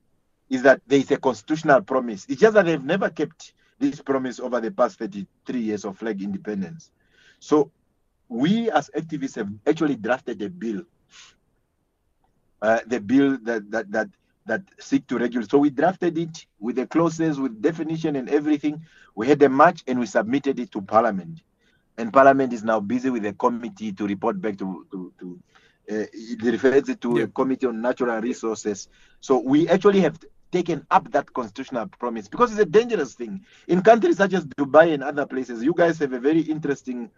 is 0.49 0.63
that 0.63 0.81
there 0.87 0.99
is 0.99 1.11
a 1.11 1.17
constitutional 1.17 1.81
promise. 1.81 2.25
It's 2.29 2.39
just 2.39 2.53
that 2.53 2.65
they've 2.65 2.83
never 2.83 3.09
kept 3.09 3.53
this 3.77 4.01
promise 4.01 4.39
over 4.39 4.61
the 4.61 4.71
past 4.71 4.99
33 4.99 5.59
years 5.59 5.83
of 5.83 5.97
flag 5.97 6.21
independence. 6.21 6.91
So 7.41 7.71
we 8.29 8.71
as 8.71 8.89
activists 8.95 9.35
have 9.35 9.49
actually 9.67 9.95
drafted 9.95 10.41
a 10.41 10.49
bill, 10.49 10.83
uh, 12.61 12.79
the 12.85 13.01
bill 13.01 13.37
that 13.43 13.69
that 13.71 13.91
that 13.91 14.09
that 14.45 14.61
seek 14.79 15.07
to 15.07 15.17
regulate. 15.17 15.49
So 15.49 15.57
we 15.57 15.71
drafted 15.71 16.17
it 16.17 16.45
with 16.59 16.75
the 16.75 16.85
clauses, 16.85 17.39
with 17.39 17.61
definition 17.61 18.15
and 18.15 18.29
everything. 18.29 18.85
We 19.15 19.27
had 19.27 19.41
a 19.41 19.49
match 19.49 19.83
and 19.87 19.99
we 19.99 20.05
submitted 20.05 20.59
it 20.59 20.71
to 20.71 20.81
Parliament, 20.81 21.41
and 21.97 22.13
Parliament 22.13 22.53
is 22.53 22.63
now 22.63 22.79
busy 22.79 23.09
with 23.09 23.25
a 23.25 23.33
committee 23.33 23.91
to 23.93 24.07
report 24.07 24.39
back 24.39 24.57
to 24.59 24.85
to. 24.91 25.11
to 25.19 25.39
uh, 25.91 26.05
it 26.13 26.41
refers 26.43 26.87
it 26.87 27.01
to 27.01 27.17
yeah. 27.17 27.23
a 27.23 27.27
committee 27.27 27.65
on 27.65 27.81
natural 27.81 28.21
resources. 28.21 28.87
So 29.19 29.39
we 29.39 29.67
actually 29.67 29.99
have 30.01 30.17
taken 30.51 30.85
up 30.91 31.11
that 31.11 31.33
constitutional 31.33 31.87
promise 31.87 32.27
because 32.27 32.51
it's 32.51 32.61
a 32.61 32.65
dangerous 32.65 33.15
thing 33.15 33.43
in 33.67 33.81
countries 33.81 34.17
such 34.17 34.33
as 34.33 34.45
Dubai 34.45 34.93
and 34.93 35.03
other 35.03 35.25
places. 35.25 35.63
You 35.63 35.73
guys 35.73 35.97
have 35.99 36.13
a 36.13 36.19
very 36.19 36.41
interesting 36.41 37.09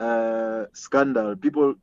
uh, 0.00 0.64
scandal. 0.72 1.36
People, 1.36 1.74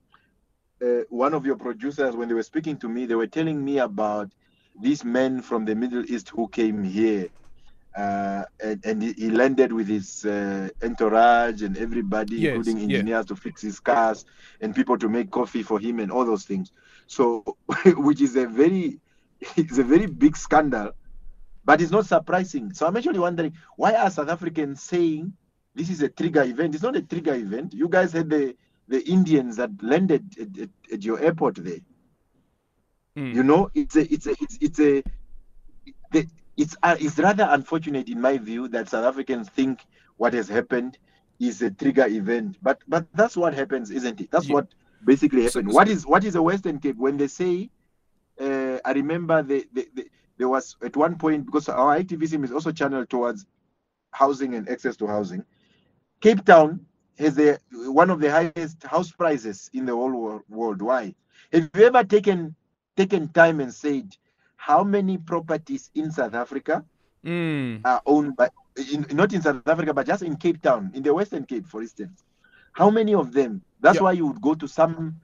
uh, 0.81 1.01
one 1.09 1.33
of 1.33 1.45
your 1.45 1.55
producers, 1.55 2.15
when 2.15 2.27
they 2.27 2.33
were 2.33 2.43
speaking 2.43 2.77
to 2.77 2.89
me, 2.89 3.05
they 3.05 3.15
were 3.15 3.27
telling 3.27 3.63
me 3.63 3.77
about 3.77 4.31
these 4.79 5.05
men 5.05 5.41
from 5.41 5.65
the 5.65 5.75
Middle 5.75 6.03
East 6.05 6.29
who 6.29 6.47
came 6.47 6.83
here. 6.83 7.29
Uh, 7.95 8.43
and, 8.63 8.85
and, 8.85 9.01
he 9.01 9.31
landed 9.31 9.73
with 9.73 9.87
his 9.87 10.23
uh, 10.23 10.69
entourage 10.83 11.63
and 11.63 11.77
everybody, 11.77 12.35
yes, 12.35 12.55
including 12.55 12.83
engineers 12.83 13.25
yeah. 13.25 13.27
to 13.27 13.35
fix 13.35 13.59
his 13.59 13.79
cars 13.79 14.23
and 14.61 14.75
people 14.75 14.99
to 14.99 15.09
make 15.09 15.31
coffee 15.31 15.63
for 15.63 15.79
him 15.79 15.99
and 15.99 16.11
all 16.11 16.23
those 16.23 16.43
things. 16.43 16.71
So, 17.07 17.43
which 17.85 18.21
is 18.21 18.35
a 18.35 18.45
very, 18.45 18.99
it's 19.55 19.79
a 19.79 19.83
very 19.83 20.05
big 20.05 20.37
scandal, 20.37 20.91
but 21.65 21.81
it's 21.81 21.91
not 21.91 22.05
surprising. 22.05 22.71
So 22.71 22.85
I'm 22.85 22.95
actually 22.95 23.17
wondering 23.17 23.53
why 23.77 23.95
are 23.95 24.11
South 24.11 24.29
Africans 24.29 24.83
saying 24.83 25.33
this 25.77 25.89
is 25.89 26.01
a 26.01 26.09
trigger 26.09 26.43
event. 26.43 26.73
It's 26.73 26.83
not 26.83 26.95
a 26.95 27.01
trigger 27.01 27.35
event. 27.35 27.73
You 27.73 27.87
guys 27.87 28.11
had 28.11 28.29
the 28.29 28.55
the 28.87 29.05
Indians 29.07 29.57
that 29.57 29.71
landed 29.83 30.33
at, 30.39 30.61
at, 30.63 30.69
at 30.91 31.03
your 31.03 31.19
airport 31.19 31.55
there. 31.55 31.79
Mm. 33.17 33.33
You 33.33 33.43
know, 33.43 33.69
it's 33.75 33.95
a 33.95 34.11
it's 34.11 34.27
a 34.27 34.31
it's 34.41 34.57
it's 34.59 34.79
a 34.79 35.03
the, 36.11 36.27
it's 36.57 36.75
uh, 36.83 36.95
it's 36.99 37.17
rather 37.19 37.47
unfortunate 37.49 38.09
in 38.09 38.19
my 38.19 38.37
view 38.37 38.67
that 38.69 38.89
South 38.89 39.05
Africans 39.05 39.49
think 39.49 39.85
what 40.17 40.33
has 40.33 40.47
happened 40.49 40.97
is 41.39 41.61
a 41.61 41.69
trigger 41.69 42.07
event. 42.07 42.57
But 42.61 42.81
but 42.87 43.05
that's 43.13 43.37
what 43.37 43.53
happens, 43.53 43.91
isn't 43.91 44.21
it? 44.21 44.31
That's 44.31 44.47
yeah. 44.47 44.55
what 44.55 44.67
basically 45.05 45.43
happened. 45.43 45.69
So, 45.69 45.75
what 45.75 45.87
is 45.87 46.05
what 46.05 46.23
is 46.23 46.35
a 46.35 46.41
Western 46.41 46.79
Cape 46.79 46.97
when 46.97 47.17
they 47.17 47.27
say? 47.27 47.69
Uh, 48.39 48.77
I 48.85 48.91
remember 48.91 49.41
the, 49.41 49.65
the, 49.73 49.87
the, 49.95 50.07
there 50.37 50.47
was 50.47 50.75
at 50.83 50.95
one 50.95 51.17
point 51.17 51.47
because 51.47 51.67
our 51.69 51.95
activism 51.95 52.43
is 52.43 52.51
also 52.51 52.71
channeled 52.71 53.09
towards 53.09 53.47
housing 54.11 54.53
and 54.53 54.69
access 54.69 54.95
to 54.97 55.07
housing. 55.07 55.43
Cape 56.19 56.43
Town 56.45 56.85
has 57.17 57.37
a, 57.39 57.59
one 57.71 58.09
of 58.09 58.19
the 58.19 58.31
highest 58.31 58.83
house 58.83 59.11
prices 59.11 59.69
in 59.73 59.85
the 59.85 59.93
whole 59.93 60.41
world. 60.49 60.81
Why? 60.81 61.13
Have 61.53 61.69
you 61.75 61.85
ever 61.85 62.03
taken 62.03 62.55
taken 62.95 63.29
time 63.29 63.59
and 63.59 63.71
said 63.73 64.15
how 64.55 64.83
many 64.83 65.17
properties 65.17 65.91
in 65.93 66.11
South 66.11 66.33
Africa 66.33 66.83
mm. 67.23 67.79
are 67.85 68.01
owned 68.05 68.35
by 68.35 68.49
in, 68.91 69.05
not 69.11 69.33
in 69.33 69.41
South 69.41 69.67
Africa 69.67 69.93
but 69.93 70.07
just 70.07 70.23
in 70.23 70.35
Cape 70.35 70.61
Town, 70.61 70.91
in 70.93 71.03
the 71.03 71.13
Western 71.13 71.45
Cape, 71.45 71.67
for 71.67 71.81
instance? 71.81 72.23
How 72.73 72.89
many 72.89 73.13
of 73.13 73.33
them? 73.33 73.61
That's 73.79 74.01
why 74.01 74.11
you 74.11 74.27
would 74.27 74.41
go 74.41 74.53
to 74.55 74.67
some. 74.67 75.19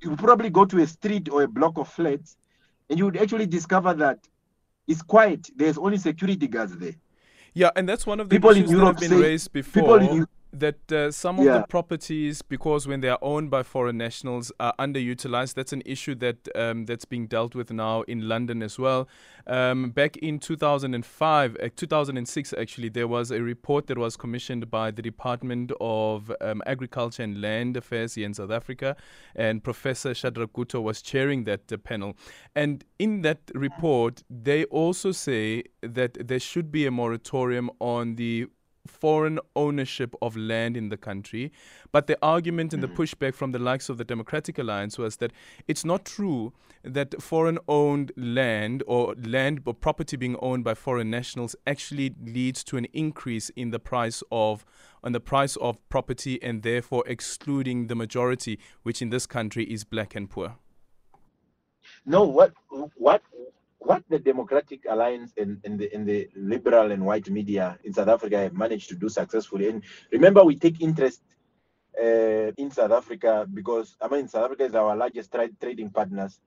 You 0.00 0.10
would 0.10 0.18
probably 0.18 0.50
go 0.50 0.64
to 0.64 0.82
a 0.82 0.86
street 0.86 1.28
or 1.30 1.42
a 1.42 1.48
block 1.48 1.78
of 1.78 1.88
flats, 1.88 2.36
and 2.90 2.98
you 2.98 3.06
would 3.06 3.16
actually 3.16 3.46
discover 3.46 3.94
that 3.94 4.18
it's 4.86 5.02
quiet. 5.02 5.50
There's 5.56 5.78
only 5.78 5.98
security 5.98 6.46
guards 6.48 6.76
there. 6.76 6.94
Yeah, 7.56 7.70
and 7.74 7.88
that's 7.88 8.06
one 8.06 8.20
of 8.20 8.28
the 8.28 8.36
people 8.36 8.50
issues 8.50 8.70
that 8.70 8.84
have 8.84 8.98
been 8.98 9.08
say, 9.08 9.16
raised 9.16 9.50
before. 9.50 10.26
That 10.60 10.92
uh, 10.92 11.10
some 11.10 11.38
of 11.38 11.44
the 11.44 11.64
properties, 11.68 12.42
because 12.42 12.86
when 12.86 13.00
they 13.00 13.08
are 13.08 13.18
owned 13.22 13.50
by 13.50 13.62
foreign 13.62 13.98
nationals, 13.98 14.52
are 14.60 14.74
underutilized. 14.78 15.54
That's 15.54 15.72
an 15.72 15.82
issue 15.84 16.14
that 16.16 16.48
um, 16.54 16.86
that's 16.86 17.04
being 17.04 17.26
dealt 17.26 17.54
with 17.54 17.70
now 17.70 18.02
in 18.02 18.28
London 18.28 18.62
as 18.62 18.78
well. 18.78 19.08
Um, 19.46 19.90
back 19.90 20.16
in 20.16 20.38
2005, 20.38 21.56
uh, 21.62 21.68
2006, 21.76 22.54
actually, 22.54 22.88
there 22.88 23.06
was 23.06 23.30
a 23.30 23.40
report 23.40 23.86
that 23.86 23.98
was 23.98 24.16
commissioned 24.16 24.70
by 24.70 24.90
the 24.90 25.02
Department 25.02 25.72
of 25.80 26.32
um, 26.40 26.62
Agriculture 26.66 27.22
and 27.22 27.40
Land 27.40 27.76
Affairs 27.76 28.14
here 28.14 28.26
in 28.26 28.34
South 28.34 28.50
Africa, 28.50 28.96
and 29.34 29.62
Professor 29.62 30.14
Shadrack 30.14 30.52
Gutto 30.52 30.82
was 30.82 31.02
chairing 31.02 31.44
that 31.44 31.72
uh, 31.72 31.76
panel. 31.76 32.16
And 32.54 32.84
in 32.98 33.22
that 33.22 33.38
report, 33.54 34.22
they 34.28 34.64
also 34.64 35.12
say 35.12 35.64
that 35.82 36.26
there 36.26 36.40
should 36.40 36.72
be 36.72 36.86
a 36.86 36.90
moratorium 36.90 37.70
on 37.80 38.16
the 38.16 38.46
foreign 38.86 39.38
ownership 39.54 40.14
of 40.22 40.36
land 40.36 40.76
in 40.76 40.88
the 40.88 40.96
country. 40.96 41.52
But 41.92 42.06
the 42.06 42.18
argument 42.22 42.72
and 42.72 42.82
the 42.82 42.88
mm-hmm. 42.88 43.02
pushback 43.02 43.34
from 43.34 43.52
the 43.52 43.58
likes 43.58 43.88
of 43.88 43.98
the 43.98 44.04
Democratic 44.04 44.58
Alliance 44.58 44.98
was 44.98 45.16
that 45.16 45.32
it's 45.68 45.84
not 45.84 46.04
true 46.04 46.52
that 46.82 47.20
foreign 47.20 47.58
owned 47.68 48.12
land 48.16 48.82
or 48.86 49.14
land 49.14 49.62
or 49.64 49.74
property 49.74 50.16
being 50.16 50.36
owned 50.40 50.64
by 50.64 50.74
foreign 50.74 51.10
nationals 51.10 51.56
actually 51.66 52.14
leads 52.24 52.62
to 52.64 52.76
an 52.76 52.86
increase 52.92 53.50
in 53.50 53.70
the 53.70 53.78
price 53.78 54.22
of 54.30 54.64
on 55.02 55.12
the 55.12 55.20
price 55.20 55.56
of 55.56 55.76
property 55.88 56.42
and 56.42 56.62
therefore 56.62 57.04
excluding 57.06 57.86
the 57.86 57.94
majority, 57.94 58.58
which 58.82 59.00
in 59.00 59.10
this 59.10 59.26
country 59.26 59.64
is 59.64 59.84
black 59.84 60.14
and 60.14 60.28
poor. 60.30 60.56
No, 62.04 62.24
what 62.24 62.52
what 62.96 63.22
what 63.78 64.02
the 64.08 64.18
Democratic 64.18 64.80
Alliance 64.88 65.32
and, 65.36 65.60
and, 65.64 65.78
the, 65.78 65.92
and 65.94 66.06
the 66.06 66.28
liberal 66.34 66.90
and 66.90 67.04
white 67.04 67.28
media 67.30 67.78
in 67.84 67.92
South 67.92 68.08
Africa 68.08 68.38
have 68.38 68.54
managed 68.54 68.88
to 68.88 68.94
do 68.94 69.08
successfully. 69.08 69.68
And 69.68 69.82
remember, 70.10 70.42
we 70.44 70.56
take 70.56 70.80
interest 70.80 71.22
uh, 72.00 72.52
in 72.56 72.70
South 72.70 72.92
Africa 72.92 73.46
because 73.52 73.96
I 74.00 74.08
mean, 74.08 74.28
South 74.28 74.44
Africa 74.46 74.64
is 74.64 74.74
our 74.74 74.96
largest 74.96 75.32
tra- 75.32 75.48
trading 75.60 75.90
partners. 75.90 76.40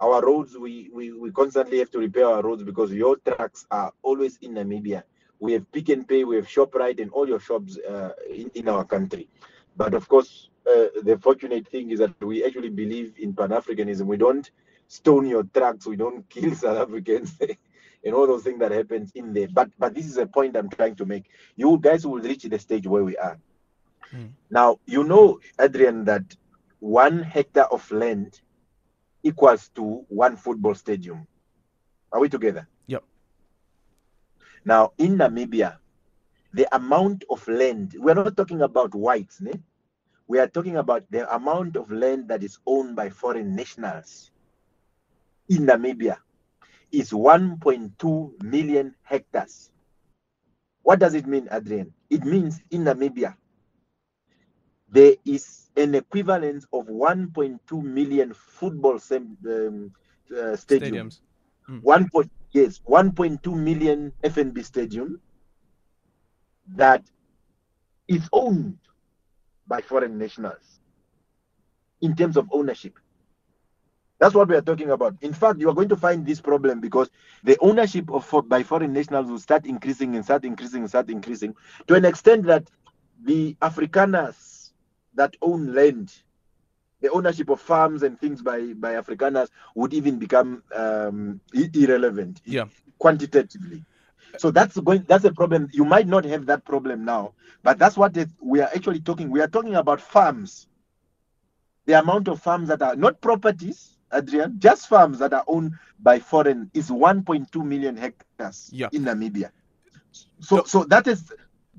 Our 0.00 0.24
roads, 0.24 0.56
we, 0.56 0.90
we, 0.94 1.12
we 1.12 1.30
constantly 1.30 1.78
have 1.78 1.90
to 1.90 1.98
repair 1.98 2.26
our 2.26 2.42
roads 2.42 2.62
because 2.62 2.90
your 2.92 3.16
trucks 3.18 3.66
are 3.70 3.92
always 4.02 4.38
in 4.38 4.54
Namibia. 4.54 5.02
We 5.38 5.52
have 5.52 5.70
Pick 5.72 5.90
n 5.90 6.04
Pay, 6.04 6.24
we 6.24 6.36
have 6.36 6.48
shop 6.48 6.72
ShopRite, 6.72 7.00
and 7.00 7.10
all 7.10 7.28
your 7.28 7.40
shops 7.40 7.78
uh, 7.78 8.10
in, 8.30 8.50
in 8.54 8.68
our 8.68 8.84
country. 8.84 9.28
But 9.76 9.94
of 9.94 10.08
course, 10.08 10.48
uh, 10.66 10.86
the 11.02 11.18
fortunate 11.20 11.68
thing 11.68 11.90
is 11.90 11.98
that 11.98 12.18
we 12.20 12.44
actually 12.44 12.70
believe 12.70 13.14
in 13.18 13.34
Pan 13.34 13.50
Africanism. 13.50 14.06
We 14.06 14.16
don't 14.16 14.50
stone 14.90 15.28
your 15.28 15.44
trucks, 15.44 15.86
we 15.86 15.94
don't 15.94 16.28
kill 16.28 16.52
South 16.54 16.88
Africans, 16.88 17.38
and 18.04 18.14
all 18.14 18.26
those 18.26 18.42
things 18.42 18.58
that 18.58 18.72
happens 18.72 19.12
in 19.14 19.32
there. 19.32 19.48
But 19.48 19.70
but 19.78 19.94
this 19.94 20.06
is 20.06 20.16
a 20.16 20.26
point 20.26 20.56
I'm 20.56 20.68
trying 20.68 20.96
to 20.96 21.06
make. 21.06 21.30
You 21.56 21.78
guys 21.80 22.04
will 22.04 22.20
reach 22.20 22.42
the 22.42 22.58
stage 22.58 22.86
where 22.86 23.04
we 23.04 23.16
are. 23.16 23.38
Mm. 24.12 24.30
Now 24.50 24.80
you 24.86 25.04
know, 25.04 25.38
Adrian, 25.60 26.04
that 26.06 26.36
one 26.80 27.22
hectare 27.22 27.72
of 27.72 27.88
land 27.92 28.40
equals 29.22 29.70
to 29.76 30.04
one 30.08 30.36
football 30.36 30.74
stadium. 30.74 31.26
Are 32.12 32.18
we 32.18 32.28
together? 32.28 32.66
Yep. 32.88 33.04
Now, 34.64 34.92
in 34.98 35.18
Namibia, 35.18 35.76
the 36.52 36.66
amount 36.74 37.22
of 37.30 37.46
land, 37.46 37.94
we're 37.96 38.14
not 38.14 38.36
talking 38.36 38.62
about 38.62 38.92
whites, 38.94 39.40
ne? 39.40 39.52
we 40.26 40.40
are 40.40 40.48
talking 40.48 40.76
about 40.78 41.04
the 41.10 41.32
amount 41.32 41.76
of 41.76 41.92
land 41.92 42.26
that 42.26 42.42
is 42.42 42.58
owned 42.66 42.96
by 42.96 43.08
foreign 43.08 43.54
nationals 43.54 44.29
in 45.50 45.66
Namibia 45.66 46.16
is 46.92 47.10
1.2 47.10 48.42
million 48.42 48.94
hectares. 49.02 49.70
What 50.82 51.00
does 51.00 51.14
it 51.14 51.26
mean, 51.26 51.48
Adrian? 51.50 51.92
It 52.08 52.24
means 52.24 52.60
in 52.70 52.84
Namibia, 52.84 53.34
there 54.88 55.14
is 55.24 55.70
an 55.76 55.94
equivalent 55.94 56.64
of 56.72 56.86
1.2 56.86 57.82
million 57.82 58.32
football 58.32 58.98
sem- 58.98 59.36
um, 59.46 59.92
uh, 60.32 60.56
stadiums. 60.56 60.60
stadiums. 60.80 61.20
Mm. 61.68 61.82
One 61.82 62.08
point, 62.08 62.30
yes, 62.52 62.80
1.2 62.88 63.54
million 63.56 64.12
FNB 64.22 64.64
stadium 64.64 65.20
that 66.76 67.02
is 68.08 68.28
owned 68.32 68.78
by 69.66 69.80
foreign 69.80 70.18
nationals 70.18 70.80
in 72.00 72.16
terms 72.16 72.36
of 72.36 72.48
ownership. 72.52 72.98
That's 74.20 74.34
what 74.34 74.48
we 74.48 74.54
are 74.54 74.60
talking 74.60 74.90
about. 74.90 75.16
In 75.22 75.32
fact, 75.32 75.60
you 75.60 75.70
are 75.70 75.74
going 75.74 75.88
to 75.88 75.96
find 75.96 76.26
this 76.26 76.42
problem 76.42 76.78
because 76.78 77.08
the 77.42 77.56
ownership 77.60 78.10
of 78.10 78.44
by 78.48 78.62
foreign 78.62 78.92
nationals 78.92 79.30
will 79.30 79.38
start 79.38 79.64
increasing 79.64 80.14
and 80.14 80.22
start 80.22 80.44
increasing 80.44 80.82
and 80.82 80.90
start 80.90 81.08
increasing 81.08 81.56
to 81.88 81.94
an 81.94 82.04
extent 82.04 82.44
that 82.44 82.70
the 83.24 83.56
Afrikaners 83.62 84.72
that 85.14 85.34
own 85.40 85.74
land, 85.74 86.12
the 87.00 87.10
ownership 87.10 87.48
of 87.48 87.62
farms 87.62 88.02
and 88.02 88.20
things 88.20 88.42
by 88.42 88.74
by 88.74 88.92
Afrikaners 88.92 89.48
would 89.74 89.94
even 89.94 90.18
become 90.18 90.62
um, 90.76 91.40
irrelevant 91.54 92.42
yeah. 92.44 92.66
quantitatively. 92.98 93.82
So 94.36 94.50
that's 94.50 94.78
going. 94.78 95.06
That's 95.08 95.24
a 95.24 95.32
problem. 95.32 95.70
You 95.72 95.86
might 95.86 96.06
not 96.06 96.26
have 96.26 96.44
that 96.44 96.66
problem 96.66 97.06
now, 97.06 97.32
but 97.62 97.78
that's 97.78 97.96
what 97.96 98.14
it, 98.18 98.28
we 98.38 98.60
are 98.60 98.68
actually 98.74 99.00
talking. 99.00 99.30
We 99.30 99.40
are 99.40 99.48
talking 99.48 99.76
about 99.76 99.98
farms. 99.98 100.66
The 101.86 101.98
amount 101.98 102.28
of 102.28 102.42
farms 102.42 102.68
that 102.68 102.82
are 102.82 102.94
not 102.94 103.22
properties 103.22 103.96
Adrian, 104.12 104.56
just 104.58 104.88
farms 104.88 105.18
that 105.18 105.32
are 105.32 105.44
owned 105.46 105.72
by 106.00 106.18
foreign 106.18 106.70
is 106.74 106.90
1.2 106.90 107.64
million 107.64 107.96
hectares 107.96 108.70
yeah. 108.72 108.88
in 108.92 109.04
Namibia. 109.04 109.50
So, 110.40 110.56
Doc, 110.56 110.68
so 110.68 110.84
that 110.84 111.06
is 111.06 111.32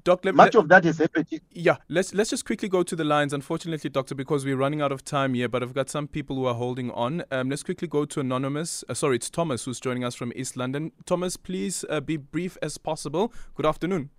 Doc, 0.03 0.25
let, 0.25 0.33
much 0.35 0.55
let, 0.55 0.63
of 0.63 0.69
that 0.69 0.85
is 0.85 0.97
happening. 0.97 1.41
Yeah, 1.51 1.77
let's 1.89 2.13
let's 2.13 2.29
just 2.29 2.45
quickly 2.45 2.69
go 2.69 2.81
to 2.83 2.95
the 2.95 3.03
lines. 3.03 3.33
Unfortunately, 3.33 3.89
doctor, 3.89 4.15
because 4.15 4.45
we're 4.45 4.57
running 4.57 4.81
out 4.81 4.91
of 4.91 5.03
time 5.03 5.33
here, 5.33 5.47
but 5.47 5.61
I've 5.61 5.73
got 5.73 5.89
some 5.89 6.07
people 6.07 6.35
who 6.35 6.45
are 6.45 6.55
holding 6.55 6.89
on. 6.91 7.23
Um, 7.31 7.49
let's 7.49 7.63
quickly 7.63 7.87
go 7.87 8.05
to 8.05 8.19
anonymous. 8.19 8.83
Uh, 8.89 8.93
sorry, 8.93 9.17
it's 9.17 9.29
Thomas 9.29 9.65
who's 9.65 9.79
joining 9.79 10.03
us 10.03 10.15
from 10.15 10.31
East 10.35 10.57
London. 10.57 10.91
Thomas, 11.05 11.37
please 11.37 11.85
uh, 11.89 11.99
be 11.99 12.17
brief 12.17 12.57
as 12.61 12.77
possible. 12.77 13.33
Good 13.53 13.65
afternoon. 13.65 14.09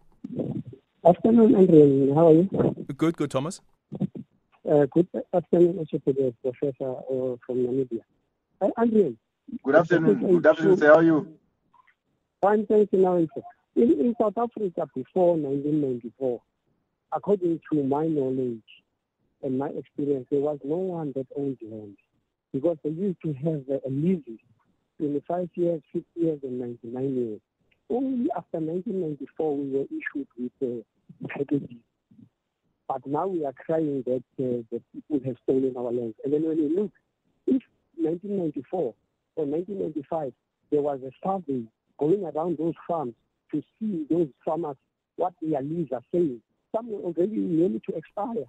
Afternoon, 1.05 1.57
Andrew. 1.57 2.15
How 2.15 2.29
are 2.29 2.33
you? 2.33 2.87
Good, 2.97 3.17
good, 3.17 3.31
Thomas. 3.31 3.61
Uh, 4.69 4.87
good 4.93 5.09
afternoon 5.35 5.79
also 5.79 5.99
to 5.99 6.13
the 6.13 6.33
professor 6.41 6.93
uh, 6.93 7.37
from 7.45 7.67
Namibia. 7.67 8.03
Uh, 8.61 8.69
Andrew. 8.79 9.17
Good 9.65 9.75
afternoon. 9.75 10.21
Good 10.21 10.47
afternoon, 10.47 10.77
sir. 10.77 10.87
How 10.87 10.99
are 10.99 11.03
you? 11.03 11.37
Fine, 12.41 12.67
thank 12.67 12.93
you. 12.93 13.01
Now, 13.01 13.17
in, 13.17 13.29
in 13.77 14.15
South 14.21 14.39
Africa 14.39 14.89
before 14.95 15.37
1994, 15.37 16.41
according 17.13 17.61
to 17.73 17.83
my 17.83 18.07
knowledge 18.07 18.63
and 19.43 19.59
my 19.59 19.69
experience, 19.69 20.27
there 20.31 20.41
was 20.41 20.59
no 20.63 20.77
one 20.77 21.13
that 21.17 21.27
owned 21.37 21.59
land 21.69 21.97
because 22.53 22.77
they 22.85 22.91
used 22.91 23.21
to 23.23 23.33
have 23.33 23.65
a, 23.69 23.89
leases 23.89 24.39
25 24.99 25.49
years, 25.57 25.83
50 25.93 26.07
years, 26.15 26.39
and 26.45 26.61
99 26.61 27.15
years. 27.17 27.41
Only 27.91 28.31
after 28.37 28.59
1994 28.59 29.57
we 29.57 29.71
were 29.71 29.85
issued 29.87 30.29
with 30.39 30.53
the 30.61 30.85
uh, 31.25 31.29
packages 31.29 31.69
but 32.89 33.07
now 33.07 33.27
we 33.27 33.45
are 33.45 33.53
crying 33.53 34.03
that 34.07 34.25
uh, 34.39 34.63
the 34.71 34.83
people 34.93 35.21
have 35.25 35.37
stolen 35.45 35.75
our 35.77 35.93
land. 35.93 36.15
And 36.25 36.33
then 36.33 36.45
when 36.45 36.59
you 36.59 36.75
look, 36.75 36.91
if 37.47 37.63
1994 37.97 38.95
or 39.37 39.47
1995, 39.47 40.33
there 40.71 40.83
was 40.83 41.01
a 41.03 41.13
survey 41.25 41.65
going 41.99 42.25
around 42.25 42.59
those 42.59 42.75
farms 42.87 43.15
to 43.53 43.63
see 43.79 44.07
those 44.11 44.29
farmers 44.45 44.77
what 45.17 45.35
their 45.43 45.63
leaves 45.63 45.93
are 45.93 46.03
saying, 46.13 46.41
some 46.75 46.91
were 46.91 47.01
already 47.01 47.37
nearly 47.37 47.81
to 47.89 47.97
expire. 47.97 48.47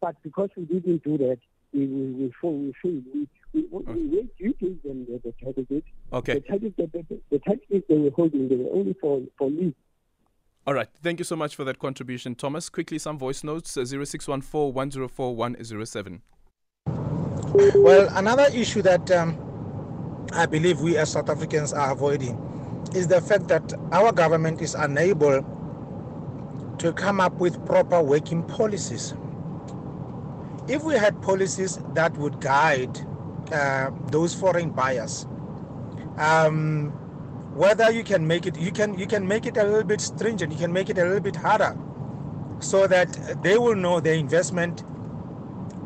But 0.00 0.16
because 0.22 0.50
we 0.56 0.64
didn't 0.64 1.04
do 1.04 1.16
that, 1.18 1.38
we 1.72 1.86
we 1.86 2.12
we 2.12 2.32
we 2.42 2.72
failed. 2.82 3.04
We 3.14 3.28
we, 3.54 3.66
we, 3.70 3.84
we, 3.84 4.28
we 4.40 4.54
gave 4.60 4.82
them 4.82 5.06
the, 5.08 5.20
the 5.22 5.32
certificate. 5.38 5.84
Okay. 6.12 6.34
The 6.34 6.44
certificate, 6.50 6.92
the, 6.92 7.20
the 7.30 7.40
certificate 7.46 7.84
they 7.88 7.96
were 7.96 8.10
holding, 8.10 8.48
they 8.48 8.56
were 8.56 8.72
only 8.72 8.94
for 9.00 9.22
for 9.38 9.48
leaves. 9.48 9.76
All 10.64 10.74
right. 10.74 10.88
Thank 11.02 11.18
you 11.18 11.24
so 11.24 11.34
much 11.34 11.56
for 11.56 11.64
that 11.64 11.80
contribution, 11.80 12.36
Thomas. 12.36 12.68
Quickly, 12.68 12.98
some 12.98 13.18
voice 13.18 13.42
notes 13.42 13.76
uh, 13.76 13.84
0614 13.84 14.72
104 14.72 15.34
107. 15.34 16.22
Well, 17.74 18.08
another 18.16 18.46
issue 18.54 18.80
that 18.82 19.10
um, 19.10 20.26
I 20.32 20.46
believe 20.46 20.80
we 20.80 20.96
as 20.96 21.12
South 21.12 21.28
Africans 21.28 21.72
are 21.72 21.90
avoiding 21.90 22.38
is 22.94 23.08
the 23.08 23.20
fact 23.20 23.48
that 23.48 23.72
our 23.90 24.12
government 24.12 24.62
is 24.62 24.74
unable 24.76 25.42
to 26.78 26.92
come 26.92 27.20
up 27.20 27.34
with 27.34 27.64
proper 27.66 28.00
working 28.00 28.44
policies. 28.44 29.14
If 30.68 30.84
we 30.84 30.94
had 30.94 31.20
policies 31.22 31.80
that 31.94 32.16
would 32.18 32.40
guide 32.40 32.96
uh, 33.52 33.90
those 34.10 34.32
foreign 34.32 34.70
buyers, 34.70 35.26
um, 36.18 36.92
whether 37.54 37.90
you 37.92 38.04
can 38.04 38.26
make 38.26 38.46
it 38.46 38.56
you 38.58 38.72
can 38.72 38.98
you 38.98 39.06
can 39.06 39.26
make 39.26 39.46
it 39.46 39.56
a 39.56 39.64
little 39.64 39.84
bit 39.84 40.00
stringent 40.00 40.52
you 40.52 40.58
can 40.58 40.72
make 40.72 40.90
it 40.90 40.98
a 40.98 41.04
little 41.04 41.20
bit 41.20 41.36
harder 41.36 41.76
so 42.60 42.86
that 42.86 43.42
they 43.42 43.58
will 43.58 43.74
know 43.74 44.00
their 44.00 44.14
investment 44.14 44.84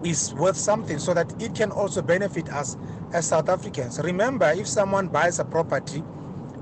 is 0.05 0.35
worth 0.35 0.57
something 0.57 0.99
so 0.99 1.15
that 1.15 1.41
it 1.43 1.55
can 1.55 1.71
also 1.73 2.03
benefit 2.03 2.49
us 2.51 2.77
as 3.13 3.27
South 3.27 3.49
Africans. 3.49 3.99
Remember 4.01 4.53
if 4.55 4.67
someone 4.69 5.09
buys 5.09 5.39
a 5.39 5.45
property 5.45 6.03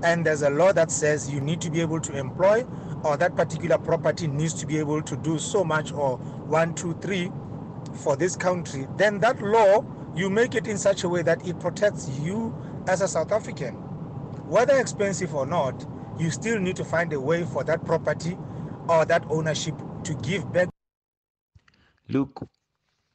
and 0.02 0.24
there's 0.24 0.42
a 0.42 0.50
law 0.50 0.72
that 0.72 0.90
says 0.90 1.30
you 1.30 1.40
need 1.40 1.60
to 1.60 1.70
be 1.70 1.80
able 1.80 2.00
to 2.00 2.16
employ 2.16 2.64
or 3.04 3.16
that 3.16 3.36
particular 3.36 3.78
property 3.78 4.26
needs 4.26 4.54
to 4.54 4.66
be 4.66 4.78
able 4.78 5.02
to 5.02 5.16
do 5.16 5.38
so 5.38 5.64
much 5.64 5.92
or 5.92 6.16
one 6.18 6.74
two 6.74 6.94
three 7.00 7.30
for 8.02 8.16
this 8.16 8.36
country 8.36 8.86
then 8.96 9.20
that 9.20 9.40
law 9.42 9.84
you 10.16 10.30
make 10.30 10.54
it 10.54 10.66
in 10.66 10.78
such 10.78 11.04
a 11.04 11.08
way 11.08 11.22
that 11.22 11.46
it 11.46 11.58
protects 11.60 12.08
you 12.20 12.54
as 12.88 13.00
a 13.00 13.08
South 13.08 13.32
African 13.32 13.83
whether 14.46 14.78
expensive 14.78 15.34
or 15.34 15.46
not, 15.46 15.86
you 16.18 16.30
still 16.30 16.60
need 16.60 16.76
to 16.76 16.84
find 16.84 17.12
a 17.12 17.20
way 17.20 17.44
for 17.44 17.64
that 17.64 17.84
property 17.84 18.36
or 18.88 19.04
that 19.06 19.24
ownership 19.30 19.74
to 20.04 20.14
give 20.16 20.52
back. 20.52 20.68
Look, 22.08 22.46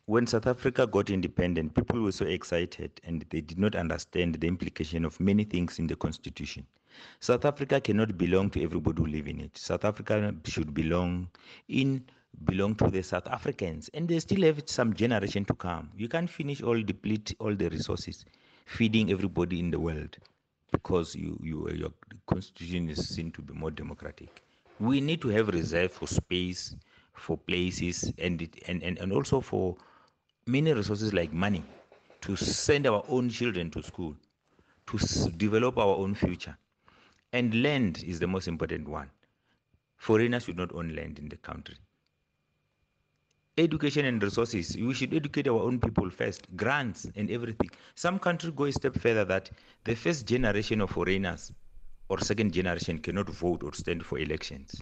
when 0.08 0.26
South 0.26 0.48
Africa 0.48 0.88
got 0.88 1.12
independent, 1.12 1.76
people 1.76 2.02
were 2.02 2.12
so 2.12 2.26
excited 2.26 3.00
and 3.04 3.24
they 3.30 3.42
did 3.42 3.60
not 3.60 3.76
understand 3.76 4.36
the 4.36 4.48
implication 4.48 5.06
of 5.06 5.20
many 5.20 5.44
things 5.44 5.78
in 5.78 5.86
the 5.86 5.96
constitution. 5.96 6.66
South 7.20 7.46
Africa 7.46 7.80
cannot 7.80 8.18
belong 8.18 8.50
to 8.50 8.64
everybody 8.64 9.02
who 9.02 9.08
live 9.08 9.28
in 9.28 9.40
it. 9.40 9.56
South 9.56 9.86
Africa 9.86 10.34
should 10.46 10.74
belong 10.74 11.30
in 11.68 12.04
belong 12.46 12.76
to 12.76 12.90
the 12.90 13.04
South 13.04 13.28
Africans 13.28 13.90
and 13.94 14.08
they 14.08 14.20
still 14.20 14.42
have 14.42 14.64
some 14.66 14.94
generation 14.94 15.46
to 15.46 15.54
come. 15.54 15.90
You 15.96 16.08
can't 16.08 16.30
finish 16.30 16.64
all 16.64 16.82
deplete 16.82 17.36
all 17.40 17.56
the 17.56 17.70
resources 17.70 18.26
feeding 18.66 19.12
everybody 19.12 19.60
in 19.60 19.72
the 19.72 19.80
world 19.80 20.18
because 20.72 21.16
you, 21.16 21.40
you 21.44 21.70
your 21.72 21.92
constitution 22.28 22.90
is 22.90 23.08
seen 23.10 23.32
to 23.32 23.42
be 23.42 23.54
more 23.54 23.72
democratic. 23.72 24.44
We 24.80 25.02
need 25.02 25.22
to 25.22 25.30
have 25.30 25.50
reserve 25.50 25.92
for 25.92 26.08
space, 26.08 26.76
for 27.14 27.38
places, 27.38 28.12
and 28.18 28.42
it, 28.42 28.62
and, 28.68 28.84
and, 28.84 28.98
and 29.00 29.12
also 29.12 29.42
for 29.42 29.78
many 30.46 30.74
resources 30.74 31.14
like 31.14 31.34
money 31.34 31.64
to 32.22 32.36
send 32.36 32.88
our 32.88 33.04
own 33.08 33.30
children 33.30 33.70
to 33.72 33.84
school, 33.84 34.16
to 34.88 34.98
s- 34.98 35.28
develop 35.38 35.78
our 35.78 35.96
own 35.98 36.16
future. 36.16 36.58
And 37.34 37.62
land 37.64 38.04
is 38.06 38.20
the 38.20 38.28
most 38.28 38.48
important 38.48 38.88
one. 38.88 39.10
Foreigners 39.98 40.46
should 40.46 40.58
not 40.58 40.74
own 40.74 40.96
land 40.96 41.20
in 41.20 41.30
the 41.30 41.38
country 41.38 41.76
education 43.60 44.06
and 44.06 44.22
resources 44.24 44.76
we 44.78 44.94
should 44.94 45.14
educate 45.14 45.48
our 45.48 45.62
own 45.68 45.80
people 45.80 46.10
first 46.10 46.46
grants 46.56 47.08
and 47.16 47.32
everything 47.32 47.70
some 47.96 48.20
countries 48.28 48.54
go 48.56 48.66
a 48.66 48.72
step 48.72 48.96
further 49.06 49.26
that 49.26 49.50
the 49.86 49.96
first 49.96 50.28
generation 50.28 50.82
of 50.82 50.90
foreigners 50.90 51.52
or 52.10 52.20
second 52.20 52.52
generation 52.54 53.00
cannot 53.00 53.30
vote 53.30 53.64
or 53.64 53.74
stand 53.74 54.06
for 54.06 54.18
elections 54.20 54.82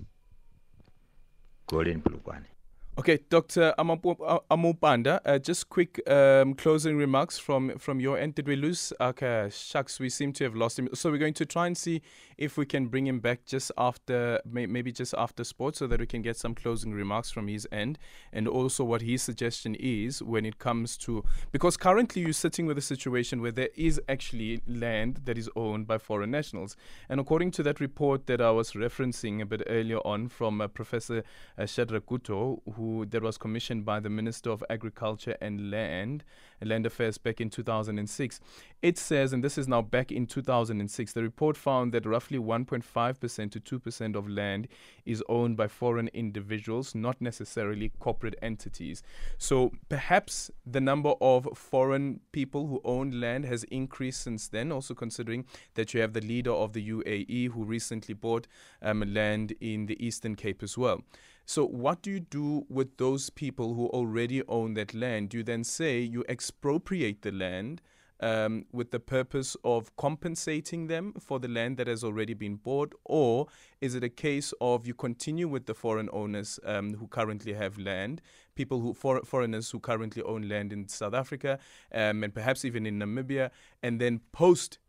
golden 1.67 2.01
Plukwane. 2.01 2.56
Okay, 2.99 3.19
Dr. 3.29 3.75
Amupanda, 3.77 5.19
uh, 5.23 5.37
just 5.37 5.69
quick 5.69 6.01
um, 6.09 6.55
closing 6.55 6.97
remarks 6.97 7.37
from, 7.37 7.77
from 7.77 7.99
your 7.99 8.17
end. 8.17 8.33
Did 8.33 8.47
we 8.47 8.55
lose? 8.55 8.91
Okay, 8.99 9.49
shucks, 9.51 9.99
we 9.99 10.09
seem 10.09 10.33
to 10.33 10.43
have 10.45 10.55
lost 10.55 10.79
him. 10.79 10.89
So 10.95 11.11
we're 11.11 11.19
going 11.19 11.35
to 11.35 11.45
try 11.45 11.67
and 11.67 11.77
see 11.77 12.01
if 12.39 12.57
we 12.57 12.65
can 12.65 12.87
bring 12.87 13.05
him 13.05 13.19
back 13.19 13.45
just 13.45 13.71
after, 13.77 14.41
maybe 14.45 14.91
just 14.91 15.13
after 15.15 15.43
sports, 15.43 15.77
so 15.77 15.85
that 15.85 15.99
we 15.99 16.07
can 16.07 16.23
get 16.23 16.37
some 16.37 16.55
closing 16.55 16.91
remarks 16.91 17.29
from 17.29 17.47
his 17.47 17.67
end, 17.71 17.99
and 18.33 18.47
also 18.47 18.83
what 18.83 19.03
his 19.03 19.21
suggestion 19.21 19.75
is 19.75 20.23
when 20.23 20.43
it 20.43 20.57
comes 20.57 20.97
to 20.97 21.23
because 21.51 21.77
currently 21.77 22.23
you're 22.23 22.33
sitting 22.33 22.65
with 22.65 22.79
a 22.79 22.81
situation 22.81 23.43
where 23.43 23.51
there 23.51 23.69
is 23.75 24.01
actually 24.09 24.63
land 24.67 25.21
that 25.25 25.37
is 25.37 25.51
owned 25.55 25.85
by 25.85 25.99
foreign 25.99 26.31
nationals, 26.31 26.75
and 27.09 27.19
according 27.19 27.51
to 27.51 27.61
that 27.61 27.79
report 27.79 28.25
that 28.25 28.41
I 28.41 28.49
was 28.49 28.71
referencing 28.71 29.39
a 29.39 29.45
bit 29.45 29.61
earlier 29.67 29.99
on 29.99 30.29
from 30.29 30.61
uh, 30.61 30.67
Professor 30.67 31.23
uh, 31.59 31.63
Gutto, 31.63 32.61
who 32.75 32.86
that 33.09 33.21
was 33.21 33.37
commissioned 33.37 33.85
by 33.85 33.99
the 33.99 34.09
Minister 34.09 34.49
of 34.49 34.63
Agriculture 34.69 35.35
and 35.41 35.71
Land 35.71 36.23
and 36.59 36.69
Land 36.69 36.85
Affairs 36.85 37.17
back 37.17 37.41
in 37.41 37.49
2006. 37.49 38.39
It 38.81 38.97
says, 38.97 39.33
and 39.33 39.43
this 39.43 39.57
is 39.57 39.67
now 39.67 39.81
back 39.81 40.11
in 40.11 40.25
2006, 40.25 41.13
the 41.13 41.23
report 41.23 41.57
found 41.57 41.93
that 41.93 42.05
roughly 42.05 42.37
1.5% 42.37 43.51
to 43.51 43.79
2% 43.79 44.15
of 44.15 44.29
land 44.29 44.67
is 45.05 45.23
owned 45.29 45.57
by 45.57 45.67
foreign 45.67 46.09
individuals, 46.09 46.93
not 46.93 47.19
necessarily 47.19 47.91
corporate 47.99 48.35
entities. 48.41 49.01
So 49.37 49.71
perhaps 49.89 50.51
the 50.65 50.81
number 50.81 51.13
of 51.21 51.47
foreign 51.55 52.19
people 52.31 52.67
who 52.67 52.81
own 52.83 53.19
land 53.19 53.45
has 53.45 53.63
increased 53.65 54.21
since 54.21 54.47
then, 54.47 54.71
also 54.71 54.93
considering 54.93 55.45
that 55.75 55.93
you 55.93 56.01
have 56.01 56.13
the 56.13 56.21
leader 56.21 56.51
of 56.51 56.73
the 56.73 56.89
UAE 56.89 57.51
who 57.51 57.63
recently 57.63 58.13
bought 58.13 58.47
um, 58.81 59.03
land 59.13 59.53
in 59.59 59.87
the 59.87 60.03
Eastern 60.05 60.35
Cape 60.35 60.63
as 60.63 60.77
well. 60.77 61.01
So, 61.49 61.65
what 61.65 62.01
do 62.01 62.11
you 62.11 62.19
do 62.19 62.65
with 62.67 62.97
those 62.97 63.29
people 63.29 63.73
who 63.73 63.87
already 63.87 64.45
own 64.49 64.73
that 64.73 64.93
land? 64.93 65.29
Do 65.29 65.37
you 65.37 65.43
then 65.43 65.63
say 65.63 66.01
you 66.01 66.25
expropriate 66.27 67.21
the 67.21 67.31
land 67.31 67.81
um, 68.19 68.65
with 68.73 68.91
the 68.91 68.99
purpose 68.99 69.55
of 69.63 69.95
compensating 69.95 70.87
them 70.87 71.13
for 71.17 71.39
the 71.39 71.47
land 71.47 71.77
that 71.77 71.87
has 71.87 72.03
already 72.03 72.33
been 72.33 72.57
bought? 72.57 72.93
Or 73.05 73.47
is 73.79 73.95
it 73.95 74.03
a 74.03 74.09
case 74.09 74.53
of 74.59 74.85
you 74.85 74.93
continue 74.93 75.47
with 75.47 75.67
the 75.67 75.73
foreign 75.73 76.09
owners 76.11 76.59
um, 76.65 76.95
who 76.95 77.07
currently 77.07 77.53
have 77.53 77.77
land, 77.77 78.21
people 78.55 78.81
who, 78.81 78.93
for, 78.93 79.21
foreigners 79.23 79.71
who 79.71 79.79
currently 79.79 80.23
own 80.23 80.49
land 80.49 80.73
in 80.73 80.89
South 80.89 81.13
Africa 81.13 81.59
um, 81.93 82.25
and 82.25 82.33
perhaps 82.33 82.65
even 82.65 82.85
in 82.85 82.99
Namibia, 82.99 83.51
and 83.81 84.01
then 84.01 84.19
post 84.33 84.79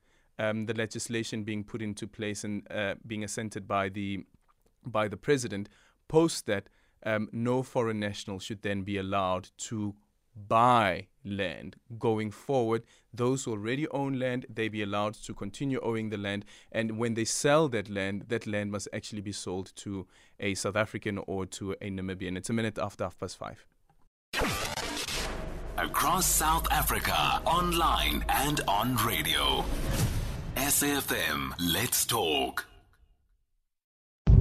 um, 0.40 0.66
the 0.66 0.74
legislation 0.74 1.44
being 1.44 1.62
put 1.62 1.80
into 1.80 2.08
place 2.08 2.42
and 2.42 2.66
uh, 2.72 2.96
being 3.06 3.22
assented 3.22 3.68
by 3.68 3.88
the 3.88 4.24
by 4.84 5.06
the 5.06 5.16
president? 5.16 5.68
Post 6.08 6.46
that 6.46 6.68
um, 7.04 7.28
no 7.32 7.62
foreign 7.62 8.00
national 8.00 8.38
should 8.38 8.62
then 8.62 8.82
be 8.82 8.96
allowed 8.98 9.50
to 9.58 9.94
buy 10.46 11.08
land 11.24 11.76
going 11.98 12.30
forward. 12.30 12.84
Those 13.12 13.44
who 13.44 13.52
already 13.52 13.88
own 13.88 14.18
land, 14.18 14.46
they 14.48 14.68
be 14.68 14.82
allowed 14.82 15.14
to 15.14 15.34
continue 15.34 15.80
owning 15.80 16.10
the 16.10 16.16
land. 16.16 16.44
And 16.70 16.98
when 16.98 17.14
they 17.14 17.24
sell 17.24 17.68
that 17.70 17.88
land, 17.88 18.26
that 18.28 18.46
land 18.46 18.70
must 18.70 18.88
actually 18.92 19.22
be 19.22 19.32
sold 19.32 19.72
to 19.76 20.06
a 20.38 20.54
South 20.54 20.76
African 20.76 21.18
or 21.26 21.46
to 21.46 21.72
a 21.72 21.90
Namibian. 21.90 22.36
It's 22.36 22.50
a 22.50 22.52
minute 22.52 22.78
after 22.78 23.04
half 23.04 23.18
past 23.18 23.36
five. 23.36 23.64
Across 25.76 26.26
South 26.26 26.66
Africa, 26.72 27.40
online 27.44 28.24
and 28.28 28.60
on 28.66 28.96
radio. 28.96 29.64
SAFM, 30.56 31.52
let's 31.72 32.04
talk. 32.04 32.67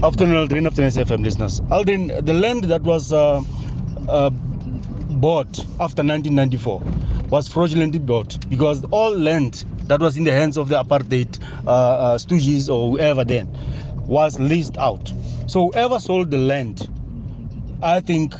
Afternoon, 0.03 0.35
Aldrin. 0.47 0.67
Afternoon, 0.67 0.91
SFM 0.91 1.23
listeners. 1.23 1.59
Aldrin, 1.71 2.23
the 2.23 2.33
land 2.33 2.65
that 2.65 2.83
was 2.83 3.11
uh, 3.11 3.41
uh, 4.07 4.29
bought 4.29 5.57
after 5.79 6.03
1994 6.03 6.79
was 7.29 7.47
fraudulently 7.47 7.97
bought 7.97 8.47
because 8.47 8.83
all 8.91 9.17
land 9.17 9.65
that 9.87 9.99
was 9.99 10.15
in 10.15 10.23
the 10.23 10.31
hands 10.31 10.55
of 10.55 10.69
the 10.69 10.83
apartheid 10.83 11.41
uh, 11.65 11.69
uh, 11.71 12.17
stooges 12.19 12.69
or 12.69 12.91
whoever 12.91 13.23
then 13.25 13.47
was 14.07 14.39
leased 14.39 14.77
out. 14.77 15.11
So 15.47 15.71
whoever 15.71 15.99
sold 15.99 16.29
the 16.29 16.37
land, 16.37 16.87
I 17.81 17.99
think, 17.99 18.35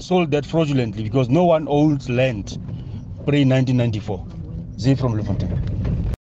sold 0.00 0.30
that 0.32 0.44
fraudulently 0.44 1.04
because 1.04 1.30
no 1.30 1.46
one 1.46 1.66
owns 1.68 2.10
land 2.10 2.48
pre 3.24 3.46
1994. 3.46 4.26
Z 4.78 4.94
from 4.96 5.12
Bloemfontein. 5.12 6.14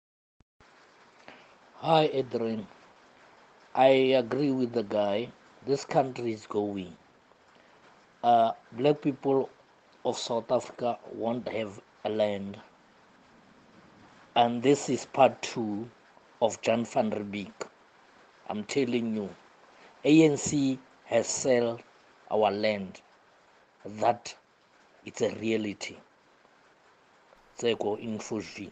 Hi, 1.74 2.08
Adrian. 2.12 2.66
I 3.78 3.88
agree 4.18 4.50
with 4.52 4.72
the 4.72 4.82
guy. 4.82 5.28
This 5.66 5.84
country 5.84 6.32
is 6.32 6.46
going. 6.46 6.96
Uh, 8.24 8.52
black 8.72 9.02
people 9.02 9.50
of 10.02 10.16
South 10.16 10.50
Africa 10.50 10.98
won't 11.12 11.46
have 11.48 11.78
a 12.02 12.08
land. 12.08 12.56
And 14.34 14.62
this 14.62 14.88
is 14.88 15.04
part 15.04 15.42
two 15.42 15.90
of 16.40 16.62
Jan 16.62 16.86
van 16.86 17.10
Riebeeck. 17.10 17.68
I'm 18.48 18.64
telling 18.64 19.14
you, 19.14 19.28
ANC 20.06 20.78
has 21.04 21.26
sold 21.28 21.82
our 22.30 22.50
land. 22.50 23.02
That 23.84 24.34
it's 25.04 25.20
a 25.20 25.34
reality. 25.34 25.96
Zeko 27.58 28.02
Infuji. 28.02 28.70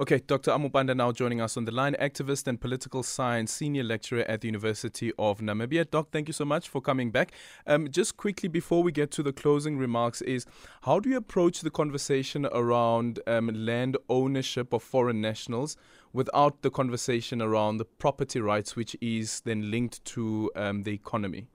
Okay, 0.00 0.22
Dr. 0.26 0.52
Amupanda 0.52 0.96
now 0.96 1.12
joining 1.12 1.42
us 1.42 1.58
on 1.58 1.66
the 1.66 1.70
line, 1.70 1.94
activist 2.00 2.46
and 2.46 2.58
political 2.58 3.02
science 3.02 3.52
senior 3.52 3.82
lecturer 3.82 4.22
at 4.22 4.40
the 4.40 4.48
University 4.48 5.12
of 5.18 5.40
Namibia. 5.40 5.88
Doc, 5.90 6.08
thank 6.10 6.28
you 6.28 6.32
so 6.32 6.46
much 6.46 6.70
for 6.70 6.80
coming 6.80 7.10
back. 7.10 7.32
Um, 7.66 7.90
just 7.90 8.16
quickly 8.16 8.48
before 8.48 8.82
we 8.82 8.90
get 8.90 9.10
to 9.10 9.22
the 9.22 9.34
closing 9.34 9.76
remarks, 9.76 10.22
is 10.22 10.46
how 10.84 10.98
do 10.98 11.10
you 11.10 11.18
approach 11.18 11.60
the 11.60 11.68
conversation 11.68 12.46
around 12.46 13.20
um, 13.26 13.48
land 13.48 13.98
ownership 14.08 14.72
of 14.72 14.82
foreign 14.82 15.20
nationals 15.20 15.76
without 16.14 16.62
the 16.62 16.70
conversation 16.70 17.42
around 17.42 17.76
the 17.76 17.84
property 17.84 18.40
rights, 18.40 18.74
which 18.74 18.96
is 19.02 19.40
then 19.40 19.70
linked 19.70 20.02
to 20.06 20.50
um, 20.56 20.84
the 20.84 20.94
economy? 20.94 21.48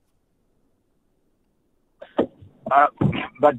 Uh, 2.20 2.86
but 3.42 3.56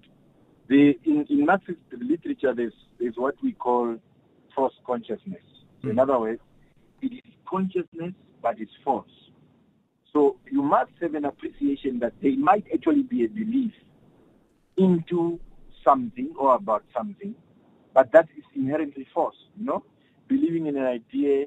the, 0.68 0.96
in, 1.04 1.26
in 1.28 1.46
Marxist 1.46 1.80
literature, 1.90 2.54
there's, 2.54 2.74
there's 3.00 3.16
what 3.16 3.34
we 3.42 3.50
call 3.50 3.98
false 4.58 4.74
consciousness. 4.84 5.46
Mm. 5.84 5.90
in 5.90 5.92
hmm. 5.92 5.98
other 6.00 6.18
words, 6.18 6.40
it 7.00 7.12
is 7.12 7.32
consciousness, 7.48 8.12
but 8.42 8.58
it's 8.58 8.72
false. 8.84 9.06
So, 10.12 10.36
you 10.50 10.62
must 10.62 10.90
have 11.00 11.14
an 11.14 11.26
appreciation 11.26 12.00
that 12.00 12.12
there 12.20 12.36
might 12.36 12.64
actually 12.74 13.02
be 13.02 13.24
a 13.24 13.28
belief 13.28 13.72
into 14.76 15.38
something 15.84 16.34
or 16.36 16.56
about 16.56 16.84
something, 16.96 17.34
but 17.94 18.10
that 18.12 18.28
is 18.36 18.44
inherently 18.56 19.06
false, 19.14 19.36
you 19.56 19.66
know? 19.66 19.84
Believing 20.26 20.66
in 20.66 20.76
an 20.76 20.86
idea 20.86 21.46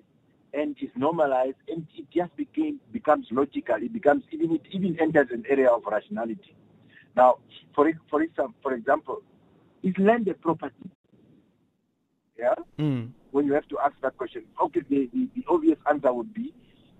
and 0.53 0.77
is 0.81 0.89
normalized 0.95 1.57
and 1.67 1.85
it 1.97 2.05
just 2.11 2.35
became 2.37 2.79
becomes 2.91 3.27
logical. 3.31 3.75
It 3.75 3.93
becomes 3.93 4.23
even 4.31 4.55
it 4.55 4.61
even 4.71 4.99
enters 4.99 5.27
an 5.31 5.45
area 5.49 5.69
of 5.69 5.83
rationality. 5.85 6.55
Now, 7.15 7.37
for 7.75 7.91
for 8.09 8.21
example, 8.21 8.55
for 8.61 8.73
example, 8.73 9.21
is 9.83 9.97
land 9.97 10.27
a 10.27 10.33
property? 10.33 10.89
Yeah. 12.41 12.55
Mm. 12.79 13.11
When 13.29 13.45
you 13.45 13.53
have 13.53 13.67
to 13.67 13.77
ask 13.79 13.93
that 14.01 14.17
question, 14.17 14.43
okay, 14.59 14.81
the, 14.89 15.09
the, 15.13 15.29
the 15.35 15.45
obvious 15.47 15.77
answer 15.87 16.11
would 16.11 16.33
be, 16.33 16.53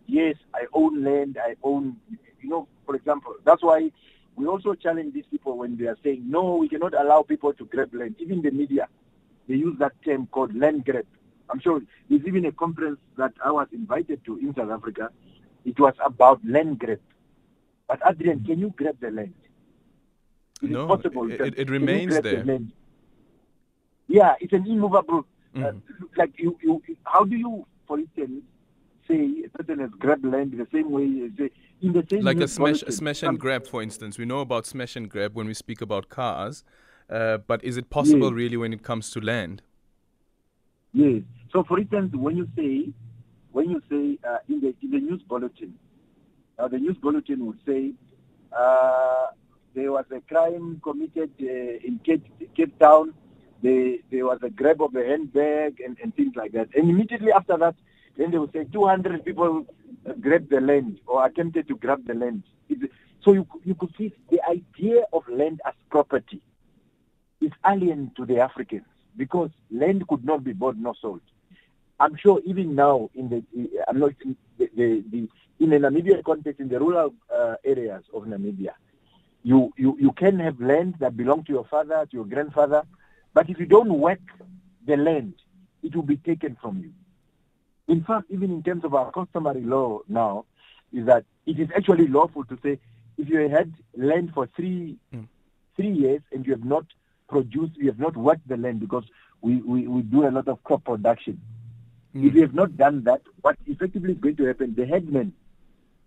yes, 0.06 0.36
I 0.54 0.68
own 0.74 1.04
land, 1.04 1.40
I 1.44 1.56
own, 1.64 1.98
you 2.40 2.50
know, 2.50 2.68
for 2.86 2.96
example, 2.96 3.34
that's 3.44 3.64
why 3.64 3.92
we 4.36 4.46
also 4.46 4.76
challenge 4.76 5.16
these 5.16 5.26
people 5.32 5.58
when 5.58 5.78
they 5.78 5.86
are 5.86 5.98
saying, 6.04 6.24
no, 6.30 6.58
we 6.58 6.70
cannot 6.70 6.94
allow 6.94 7.24
people 7.24 7.54
to 7.54 7.66
grab 7.66 7.94
land. 7.94 8.16
Even 8.20 8.44
the 8.44 8.52
media, 8.52 8.88
they 9.48 9.56
use 9.56 9.78
that 9.80 9.94
term 10.06 10.28
called 10.28 10.56
land 10.56 10.86
grab. 10.86 11.06
I'm 11.50 11.60
sure 11.60 11.82
there's 12.08 12.26
even 12.26 12.46
a 12.46 12.52
conference 12.52 13.00
that 13.18 13.34
I 13.44 13.52
was 13.52 13.68
invited 13.74 14.24
to 14.26 14.38
in 14.38 14.54
South 14.56 14.70
Africa. 14.70 15.10
It 15.66 15.80
was 15.80 15.96
about 16.06 16.40
land 16.46 16.80
grab. 16.80 17.00
But 17.88 18.00
Adrian, 18.08 18.46
can 18.46 18.60
you 18.60 18.74
grab 18.78 18.98
the 19.02 19.10
land? 19.10 19.34
It 20.62 20.70
no, 20.70 20.88
possible. 20.88 21.30
It, 21.30 21.42
it, 21.42 21.54
it 21.58 21.70
remains 21.70 22.14
there. 22.22 22.44
The 22.44 22.68
yeah, 24.12 24.36
it's 24.40 24.54
an 24.54 24.66
immovable 24.68 25.26
Mm. 25.56 25.66
Uh, 25.66 26.06
like 26.18 26.32
you, 26.38 26.58
you, 26.62 26.82
how 27.04 27.24
do 27.26 27.36
you, 27.36 27.66
for 27.88 28.00
instance, 28.00 28.44
say 29.08 29.44
a 29.46 29.50
person 29.50 29.80
has 29.80 29.90
grabbed 30.00 30.26
land 30.26 30.54
the 30.54 30.68
same 30.72 30.92
way 30.92 31.30
say 31.38 31.52
in 31.82 31.92
the 31.92 32.06
same 32.10 32.24
like 32.24 32.38
a 32.38 32.48
smash, 32.48 32.84
a 32.84 32.92
smash 32.92 33.24
and 33.24 33.40
grab, 33.40 33.68
for 33.68 33.84
instance. 33.84 34.18
We 34.18 34.26
know 34.26 34.40
about 34.40 34.66
smash 34.66 34.96
and 34.96 35.10
grab 35.10 35.36
when 35.36 35.48
we 35.48 35.54
speak 35.54 35.82
about 35.82 36.08
cars, 36.10 36.64
uh, 37.10 37.40
but 37.40 37.64
is 37.64 37.76
it 37.76 37.90
possible 37.90 38.30
yes. 38.30 38.34
really 38.34 38.58
when 38.58 38.72
it 38.72 38.84
comes 38.84 39.12
to 39.12 39.20
land? 39.20 39.62
Yes. 40.94 41.24
So, 41.52 41.64
for 41.64 41.80
instance, 41.80 42.16
when 42.16 42.38
you 42.38 42.48
say 42.56 42.94
when 43.52 43.70
you 43.70 43.82
say 43.90 44.18
uh, 44.26 44.38
in 44.48 44.62
the 44.62 44.74
in 44.82 44.92
the 44.92 45.00
news 45.00 45.22
bulletin, 45.24 45.74
uh, 46.60 46.70
the 46.70 46.78
news 46.78 46.96
bulletin 47.02 47.46
would 47.46 47.60
say 47.66 47.92
uh, 48.58 49.28
there 49.74 49.92
was 49.92 50.06
a 50.16 50.22
crime 50.22 50.80
committed 50.82 51.32
uh, 51.42 51.46
in 51.46 52.00
Cape, 52.06 52.24
Cape 52.56 52.78
Town 52.80 53.14
they, 53.62 54.00
there 54.12 54.26
was 54.26 54.40
a 54.42 54.50
grab 54.50 54.82
of 54.82 54.96
a 54.96 55.06
handbag 55.06 55.80
and, 55.82 55.98
and 56.02 56.16
things 56.16 56.36
like 56.36 56.52
that. 56.54 56.70
And 56.76 56.90
immediately 56.90 57.32
after 57.32 57.58
that, 57.58 57.76
then 58.18 58.32
they 58.32 58.38
would 58.38 58.52
say 58.54 58.66
200 58.66 59.24
people 59.24 59.66
grabbed 60.20 60.50
the 60.50 60.62
land 60.62 61.00
or 61.08 61.26
attempted 61.26 61.68
to 61.68 61.76
grab 61.76 62.06
the 62.06 62.14
land. 62.14 62.44
So 63.24 63.34
you, 63.34 63.48
you 63.64 63.76
could 63.76 63.94
see 63.98 64.14
the 64.30 64.42
idea 64.50 65.04
of 65.14 65.28
land 65.28 65.62
as 65.66 65.74
property 65.90 66.42
is 67.40 67.52
alien 67.66 68.12
to 68.18 68.26
the 68.26 68.40
Africans 68.40 68.86
because 69.18 69.50
land 69.70 70.08
could 70.08 70.24
not 70.26 70.44
be 70.44 70.54
bought 70.54 70.78
nor 70.78 70.96
sold. 71.02 71.22
I'm 72.00 72.16
sure 72.16 72.42
even 72.46 72.74
now 72.74 73.10
in 73.14 73.30
the 73.30 73.44
I'm 73.88 74.00
not 74.00 74.14
in 74.26 74.36
the, 74.58 74.70
the, 74.76 75.04
the 75.12 75.30
in 75.60 75.70
the 75.70 76.24
context 76.26 76.60
in 76.60 76.68
the 76.68 76.80
rural 76.80 77.14
uh, 77.34 77.56
areas 77.64 78.04
of 78.14 78.24
Namibia, 78.24 78.74
you, 79.44 79.72
you 79.78 79.96
you 80.00 80.12
can 80.14 80.40
have 80.40 80.60
land 80.60 80.96
that 81.00 81.16
belonged 81.16 81.46
to 81.48 81.54
your 81.54 81.66
father, 81.66 82.08
to 82.10 82.18
your 82.18 82.26
grandfather, 82.26 82.84
but 83.34 83.50
if 83.50 83.60
you 83.60 83.66
don't 83.66 83.94
work 84.00 84.20
the 84.86 84.98
land, 84.98 85.34
it 85.84 85.96
will 85.96 86.04
be 86.04 86.18
taken 86.18 86.58
from 86.62 86.80
you. 86.80 86.92
In 87.88 88.04
fact, 88.04 88.26
even 88.30 88.52
in 88.52 88.64
terms 88.64 88.84
of 88.84 88.94
our 88.94 89.12
customary 89.12 89.62
law 89.62 90.00
now, 90.08 90.46
is 90.94 91.06
that 91.06 91.26
it 91.46 91.60
is 91.60 91.70
actually 91.76 92.08
lawful 92.08 92.44
to 92.46 92.58
say 92.64 92.80
if 93.18 93.30
you 93.30 93.50
had 93.50 93.74
land 93.96 94.32
for 94.34 94.48
three 94.56 94.98
mm. 95.14 95.28
three 95.76 95.92
years 95.92 96.22
and 96.32 96.46
you 96.46 96.54
have 96.54 96.66
not 96.66 96.86
produced, 97.30 97.78
you 97.78 97.88
have 97.88 98.00
not 98.00 98.16
worked 98.18 98.48
the 98.48 98.58
land 98.58 98.80
because 98.80 99.06
we, 99.42 99.58
we, 99.58 99.88
we 99.88 100.02
do 100.02 100.28
a 100.28 100.32
lot 100.32 100.48
of 100.48 100.64
crop 100.64 100.84
production. 100.84 101.40
Mm. 102.16 102.28
If 102.28 102.36
you 102.36 102.42
have 102.42 102.54
not 102.54 102.78
done 102.78 103.04
that, 103.06 103.22
what 103.42 103.58
effectively 103.66 104.14
is 104.14 104.20
going 104.20 104.36
to 104.38 104.46
happen, 104.46 104.76
the 104.76 104.86
headman 104.86 105.34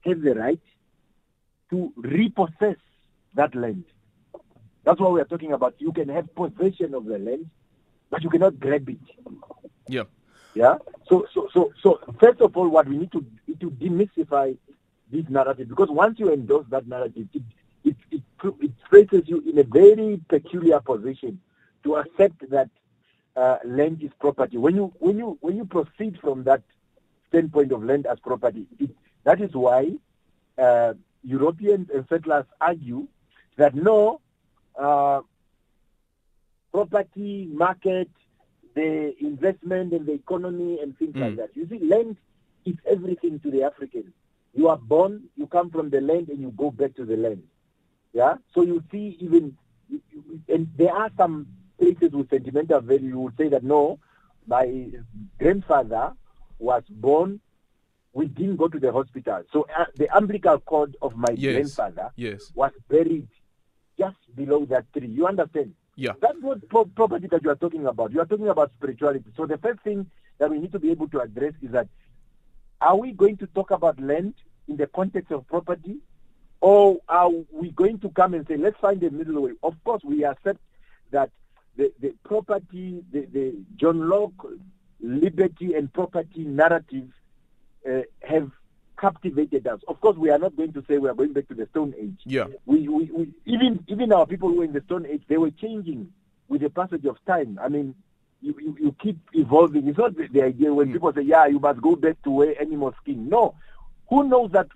has 0.02 0.18
the 0.22 0.34
right 0.34 0.60
to 1.70 1.92
repossess 1.96 2.76
that 3.34 3.54
land. 3.54 3.84
That's 4.84 5.00
what 5.00 5.12
we 5.12 5.20
are 5.20 5.24
talking 5.24 5.52
about. 5.52 5.74
You 5.78 5.92
can 5.92 6.08
have 6.08 6.34
possession 6.34 6.94
of 6.94 7.06
the 7.06 7.18
land, 7.18 7.48
but 8.10 8.22
you 8.22 8.30
cannot 8.30 8.60
grab 8.60 8.88
it. 8.88 8.98
Yeah. 9.88 10.04
Yeah. 10.54 10.76
So 11.08 11.26
so 11.32 11.48
so 11.52 11.72
so 11.82 12.00
first 12.20 12.40
of 12.40 12.56
all, 12.56 12.68
what 12.68 12.86
we 12.88 12.98
need 12.98 13.12
to 13.12 13.24
to 13.60 13.70
demystify 13.70 14.56
this 15.10 15.24
narrative 15.28 15.68
because 15.68 15.88
once 15.90 16.18
you 16.18 16.32
endorse 16.32 16.66
that 16.70 16.86
narrative, 16.86 17.26
it 17.32 17.42
it 17.84 17.96
it, 18.10 18.22
it 18.60 18.72
places 18.90 19.22
you 19.26 19.42
in 19.46 19.58
a 19.58 19.64
very 19.64 20.20
peculiar 20.28 20.80
position 20.80 21.40
to 21.82 21.96
accept 21.96 22.48
that 22.50 22.70
uh, 23.36 23.58
land 23.64 24.02
is 24.02 24.10
property. 24.20 24.58
When 24.58 24.76
you 24.76 24.92
when 24.98 25.18
you 25.18 25.38
when 25.40 25.56
you 25.56 25.64
proceed 25.64 26.18
from 26.20 26.44
that 26.44 26.62
standpoint 27.28 27.72
of 27.72 27.82
land 27.82 28.06
as 28.06 28.18
property, 28.20 28.66
it, 28.78 28.90
that 29.24 29.40
is 29.40 29.52
why 29.54 29.92
uh, 30.58 30.94
Europeans 31.22 31.88
and 31.92 32.06
settlers 32.08 32.44
argue 32.60 33.08
that 33.56 33.74
no 33.74 34.20
uh, 34.78 35.20
property 36.72 37.48
market, 37.52 38.10
the 38.74 39.14
investment 39.20 39.92
and 39.92 40.06
the 40.06 40.12
economy 40.12 40.80
and 40.80 40.98
things 40.98 41.14
mm. 41.14 41.20
like 41.20 41.36
that. 41.36 41.50
You 41.54 41.68
see, 41.68 41.78
land 41.78 42.16
is 42.64 42.74
everything 42.90 43.40
to 43.40 43.50
the 43.50 43.62
Africans. 43.62 44.12
You 44.54 44.68
are 44.68 44.76
born, 44.76 45.24
you 45.36 45.46
come 45.46 45.70
from 45.70 45.90
the 45.90 46.00
land, 46.00 46.28
and 46.28 46.40
you 46.40 46.52
go 46.56 46.70
back 46.70 46.94
to 46.96 47.04
the 47.04 47.16
land. 47.16 47.42
Yeah. 48.12 48.36
So 48.54 48.62
you 48.62 48.82
see, 48.90 49.16
even 49.20 49.56
and 50.48 50.68
there 50.76 50.94
are 50.94 51.10
some 51.16 51.46
places 51.78 52.12
with 52.12 52.30
sentimental 52.30 52.80
value. 52.80 53.08
You 53.08 53.20
would 53.20 53.36
say 53.36 53.48
that 53.48 53.64
no, 53.64 53.98
my 54.46 54.90
grandfather 55.38 56.12
was 56.58 56.82
born. 56.88 57.40
We 58.12 58.26
didn't 58.26 58.56
go 58.56 58.68
to 58.68 58.78
the 58.78 58.92
hospital. 58.92 59.42
So 59.52 59.66
uh, 59.76 59.86
the 59.96 60.08
umbilical 60.16 60.60
cord 60.60 60.96
of 61.02 61.16
my 61.16 61.34
yes. 61.36 61.54
grandfather 61.54 62.12
yes. 62.16 62.52
was 62.54 62.70
buried 62.88 63.28
just 63.98 64.16
below 64.34 64.64
that 64.66 64.92
tree. 64.92 65.08
You 65.08 65.26
understand? 65.26 65.74
Yeah. 65.96 66.12
That's 66.20 66.38
what 66.40 66.68
pro- 66.68 66.84
property 66.86 67.28
that 67.28 67.42
you 67.42 67.50
are 67.50 67.56
talking 67.56 67.86
about. 67.86 68.12
You 68.12 68.20
are 68.20 68.26
talking 68.26 68.48
about 68.48 68.72
spirituality. 68.72 69.30
So 69.36 69.46
the 69.46 69.58
first 69.58 69.80
thing 69.80 70.10
that 70.38 70.50
we 70.50 70.58
need 70.58 70.72
to 70.72 70.78
be 70.78 70.90
able 70.90 71.08
to 71.08 71.20
address 71.20 71.54
is 71.62 71.70
that 71.72 71.88
are 72.80 72.96
we 72.96 73.12
going 73.12 73.36
to 73.38 73.46
talk 73.48 73.70
about 73.70 74.00
land 74.00 74.34
in 74.68 74.76
the 74.76 74.86
context 74.86 75.30
of 75.30 75.46
property? 75.46 75.98
Or 76.60 76.98
are 77.08 77.30
we 77.52 77.70
going 77.70 77.98
to 78.00 78.08
come 78.10 78.34
and 78.34 78.46
say, 78.46 78.56
let's 78.56 78.78
find 78.80 79.02
a 79.02 79.10
middle 79.10 79.42
way? 79.42 79.52
Of 79.62 79.74
course, 79.84 80.02
we 80.02 80.24
accept 80.24 80.60
that 81.10 81.30
the, 81.76 81.92
the 82.00 82.14
property, 82.24 83.02
the, 83.12 83.26
the 83.26 83.54
John 83.76 84.08
Locke 84.08 84.46
liberty 85.00 85.74
and 85.74 85.92
property 85.92 86.44
narrative 86.44 87.08
uh, 87.88 88.00
have 88.22 88.50
captivated 89.04 89.66
us. 89.66 89.80
Of 89.86 90.00
course, 90.00 90.16
we 90.16 90.30
are 90.30 90.38
not 90.38 90.56
going 90.56 90.72
to 90.72 90.82
say 90.88 90.96
we 90.96 91.10
are 91.10 91.14
going 91.14 91.34
back 91.34 91.46
to 91.48 91.54
the 91.54 91.66
Stone 91.66 91.92
Age. 91.98 92.20
Yeah. 92.24 92.46
We, 92.64 92.88
we, 92.88 93.04
we 93.12 93.32
even 93.44 93.84
even 93.86 94.12
our 94.12 94.26
people 94.26 94.48
who 94.48 94.58
were 94.58 94.64
in 94.64 94.72
the 94.72 94.80
Stone 94.86 95.04
Age, 95.04 95.22
they 95.28 95.36
were 95.36 95.50
changing 95.50 96.10
with 96.48 96.62
the 96.62 96.70
passage 96.70 97.04
of 97.04 97.16
time. 97.26 97.58
I 97.62 97.68
mean, 97.68 97.94
you, 98.40 98.54
you, 98.58 98.76
you 98.80 98.96
keep 99.02 99.18
evolving. 99.34 99.86
It's 99.88 99.98
not 99.98 100.16
the, 100.16 100.26
the 100.28 100.42
idea 100.42 100.72
when 100.72 100.88
mm. 100.88 100.92
people 100.94 101.12
say, 101.12 101.20
yeah, 101.20 101.46
you 101.46 101.58
must 101.58 101.82
go 101.82 101.96
back 101.96 102.22
to 102.22 102.30
wear 102.30 102.58
animal 102.58 102.94
skin. 103.02 103.28
No. 103.28 103.54
Who 104.08 104.26
knows 104.26 104.52
that 104.52 104.68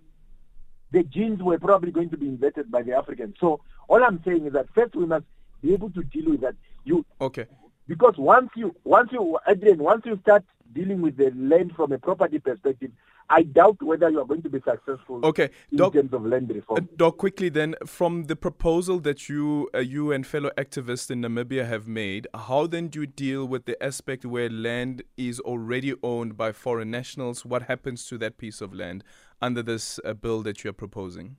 the 0.90 1.02
genes 1.04 1.42
were 1.42 1.58
probably 1.58 1.90
going 1.90 2.10
to 2.10 2.18
be 2.18 2.28
invented 2.28 2.70
by 2.70 2.82
the 2.82 2.92
Africans. 2.92 3.36
So 3.40 3.60
all 3.88 4.04
I'm 4.04 4.22
saying 4.26 4.46
is 4.46 4.52
that 4.52 4.66
first 4.74 4.94
we 4.94 5.06
must 5.06 5.24
be 5.62 5.72
able 5.72 5.90
to 5.90 6.02
deal 6.02 6.30
with 6.30 6.42
that. 6.42 6.54
You 6.84 7.06
okay? 7.20 7.46
Because 7.86 8.16
once 8.18 8.50
you 8.56 8.74
once 8.84 9.10
you 9.12 9.38
Adrian, 9.46 9.78
once 9.78 10.02
you 10.04 10.18
start 10.22 10.44
dealing 10.74 11.00
with 11.00 11.16
the 11.16 11.30
land 11.34 11.72
from 11.74 11.92
a 11.92 11.98
property 11.98 12.38
perspective, 12.38 12.90
I 13.30 13.42
doubt 13.42 13.82
whether 13.82 14.08
you 14.08 14.20
are 14.20 14.24
going 14.24 14.42
to 14.42 14.48
be 14.48 14.58
successful. 14.60 15.20
Okay, 15.22 15.50
in 15.70 15.78
Doc, 15.78 15.92
terms 15.92 16.12
of 16.12 16.24
land 16.24 16.50
reform. 16.50 16.78
Uh, 16.82 16.94
Doc, 16.96 17.18
quickly 17.18 17.48
then, 17.50 17.74
from 17.84 18.24
the 18.24 18.36
proposal 18.36 19.00
that 19.00 19.28
you 19.28 19.68
uh, 19.74 19.78
you 19.78 20.12
and 20.12 20.26
fellow 20.26 20.50
activists 20.56 21.10
in 21.10 21.20
Namibia 21.20 21.66
have 21.68 21.86
made, 21.86 22.26
how 22.34 22.66
then 22.66 22.88
do 22.88 23.00
you 23.00 23.06
deal 23.06 23.46
with 23.46 23.66
the 23.66 23.82
aspect 23.82 24.24
where 24.24 24.48
land 24.48 25.02
is 25.16 25.40
already 25.40 25.94
owned 26.02 26.36
by 26.36 26.52
foreign 26.52 26.90
nationals? 26.90 27.44
What 27.44 27.62
happens 27.62 28.06
to 28.06 28.18
that 28.18 28.38
piece 28.38 28.60
of 28.62 28.72
land 28.72 29.04
under 29.42 29.62
this 29.62 30.00
uh, 30.04 30.14
bill 30.14 30.42
that 30.42 30.64
you 30.64 30.70
are 30.70 30.74
proposing? 30.74 31.36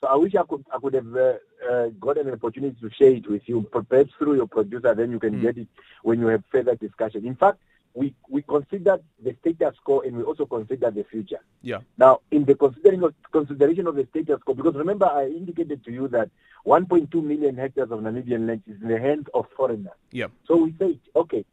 So 0.00 0.08
I 0.08 0.16
wish 0.16 0.34
I 0.36 0.42
could 0.48 0.64
I 0.72 0.78
could 0.78 0.94
have 0.94 1.16
uh, 1.16 1.32
uh, 1.68 1.88
got 1.98 2.18
an 2.18 2.30
opportunity 2.30 2.76
to 2.80 2.90
share 2.90 3.12
it 3.12 3.28
with 3.28 3.42
you, 3.46 3.62
perhaps 3.72 4.12
through 4.18 4.36
your 4.36 4.46
producer, 4.46 4.94
then 4.94 5.10
you 5.10 5.18
can 5.18 5.36
mm. 5.36 5.42
get 5.42 5.58
it 5.58 5.68
when 6.02 6.20
you 6.20 6.26
have 6.28 6.44
further 6.52 6.76
discussion. 6.76 7.26
In 7.26 7.34
fact 7.34 7.58
we, 7.96 8.14
we 8.28 8.42
consider 8.42 9.00
the 9.24 9.34
status 9.40 9.74
quo 9.82 10.00
and 10.00 10.16
we 10.18 10.22
also 10.22 10.44
consider 10.44 10.90
the 10.90 11.02
future. 11.04 11.40
Yeah. 11.62 11.78
Now, 11.96 12.20
in 12.30 12.44
the 12.44 12.54
considering 12.54 13.02
of, 13.02 13.14
consideration 13.32 13.86
of 13.86 13.96
the 13.96 14.06
status 14.10 14.38
quo, 14.44 14.54
because 14.54 14.74
remember 14.74 15.06
I 15.06 15.24
indicated 15.28 15.82
to 15.86 15.90
you 15.90 16.06
that 16.08 16.30
1.2 16.66 17.14
million 17.24 17.56
hectares 17.56 17.90
of 17.90 18.00
Namibian 18.00 18.46
land 18.46 18.62
is 18.66 18.82
in 18.82 18.88
the 18.88 19.00
hands 19.00 19.26
of 19.32 19.46
foreigners. 19.56 19.94
Yeah. 20.12 20.26
So 20.46 20.64
we 20.64 20.74
say, 20.78 20.98
okay, 21.16 21.46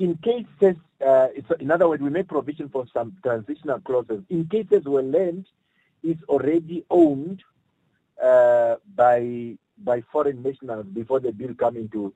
in 0.00 0.16
cases, 0.16 0.76
uh, 1.06 1.28
in 1.60 1.70
other 1.70 1.88
words, 1.88 2.02
we 2.02 2.10
make 2.10 2.26
provision 2.26 2.68
for 2.68 2.86
some 2.92 3.16
transitional 3.22 3.78
clauses. 3.78 4.24
In 4.28 4.48
cases 4.48 4.84
where 4.86 5.04
land 5.04 5.46
is 6.02 6.16
already 6.28 6.84
owned 6.90 7.44
uh, 8.20 8.76
by 8.96 9.56
by 9.78 10.02
foreign 10.12 10.42
nationals 10.42 10.86
before 10.86 11.20
the 11.20 11.30
bill 11.30 11.54
come 11.54 11.76
into 11.76 12.12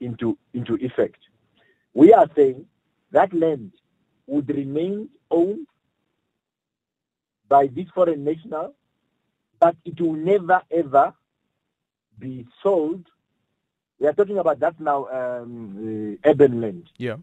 into 0.00 0.36
into 0.54 0.74
effect. 0.84 1.18
We 1.94 2.12
are 2.12 2.28
saying 2.36 2.66
that 3.12 3.32
land 3.32 3.72
would 4.26 4.48
remain 4.48 5.08
owned 5.30 5.66
by 7.48 7.66
this 7.68 7.86
foreign 7.94 8.24
national, 8.24 8.74
but 9.58 9.74
it 9.84 10.00
will 10.00 10.14
never 10.14 10.62
ever 10.70 11.14
be 12.18 12.46
sold. 12.62 13.06
We 13.98 14.06
are 14.06 14.12
talking 14.12 14.38
about 14.38 14.60
that 14.60 14.78
now, 14.78 15.08
um, 15.08 16.18
uh, 16.24 16.30
urban 16.30 16.60
land. 16.60 16.90
Yeah. 16.98 17.16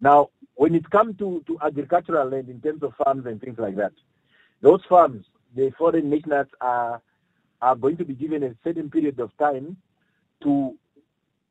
Now, 0.00 0.30
when 0.54 0.74
it 0.74 0.90
comes 0.90 1.16
to, 1.18 1.42
to 1.46 1.58
agricultural 1.62 2.28
land 2.28 2.48
in 2.48 2.60
terms 2.60 2.82
of 2.82 2.94
farms 3.02 3.26
and 3.26 3.40
things 3.40 3.58
like 3.58 3.76
that, 3.76 3.92
those 4.60 4.82
farms, 4.88 5.24
the 5.54 5.72
foreign 5.78 6.10
nationals 6.10 6.48
are 6.60 7.00
are 7.62 7.76
going 7.76 7.96
to 7.96 8.04
be 8.04 8.14
given 8.14 8.42
a 8.42 8.54
certain 8.62 8.90
period 8.90 9.18
of 9.20 9.34
time 9.38 9.76
to 10.42 10.76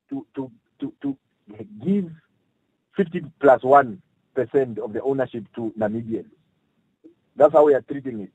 to 0.10 0.26
to 0.36 0.52
to, 0.80 0.94
to 1.02 1.18
give 1.84 2.12
50 2.98 3.22
plus 3.40 3.64
1 3.64 4.02
percent 4.36 4.80
of 4.80 4.94
the 4.94 5.02
ownership 5.02 5.46
to 5.56 5.74
Namibians. 5.80 6.26
That's 7.36 7.54
how 7.54 7.66
we 7.66 7.74
are 7.74 7.82
treating 7.82 8.22
it. 8.22 8.32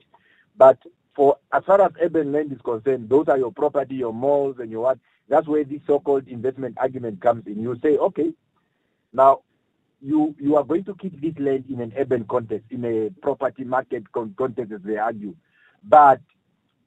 But 0.57 0.79
for 1.15 1.37
as 1.53 1.65
far 1.65 1.81
as 1.83 1.93
urban 2.01 2.33
land 2.33 2.53
is 2.53 2.61
concerned, 2.63 3.09
those 3.09 3.29
are 3.29 3.39
your 3.39 3.53
property, 3.53 3.97
your 3.97 4.13
malls, 4.13 4.57
and 4.59 4.71
your 4.71 4.83
what. 4.83 4.99
That's 5.29 5.47
where 5.47 5.65
this 5.65 5.81
so-called 5.87 6.29
investment 6.29 6.79
argument 6.79 7.21
comes 7.21 7.47
in. 7.47 7.61
You 7.61 7.79
say, 7.83 7.97
okay, 7.99 8.33
now 9.13 9.43
you 10.01 10.35
you 10.39 10.57
are 10.57 10.65
going 10.65 10.85
to 10.85 10.95
keep 10.95 11.21
this 11.21 11.35
land 11.39 11.65
in 11.71 11.81
an 11.81 11.93
urban 11.99 12.25
context, 12.25 12.67
in 12.71 12.85
a 12.85 13.11
property 13.23 13.65
market 13.65 14.11
con- 14.13 14.35
context, 14.39 14.73
as 14.73 14.81
they 14.85 14.97
argue, 14.97 15.35
but 15.85 16.21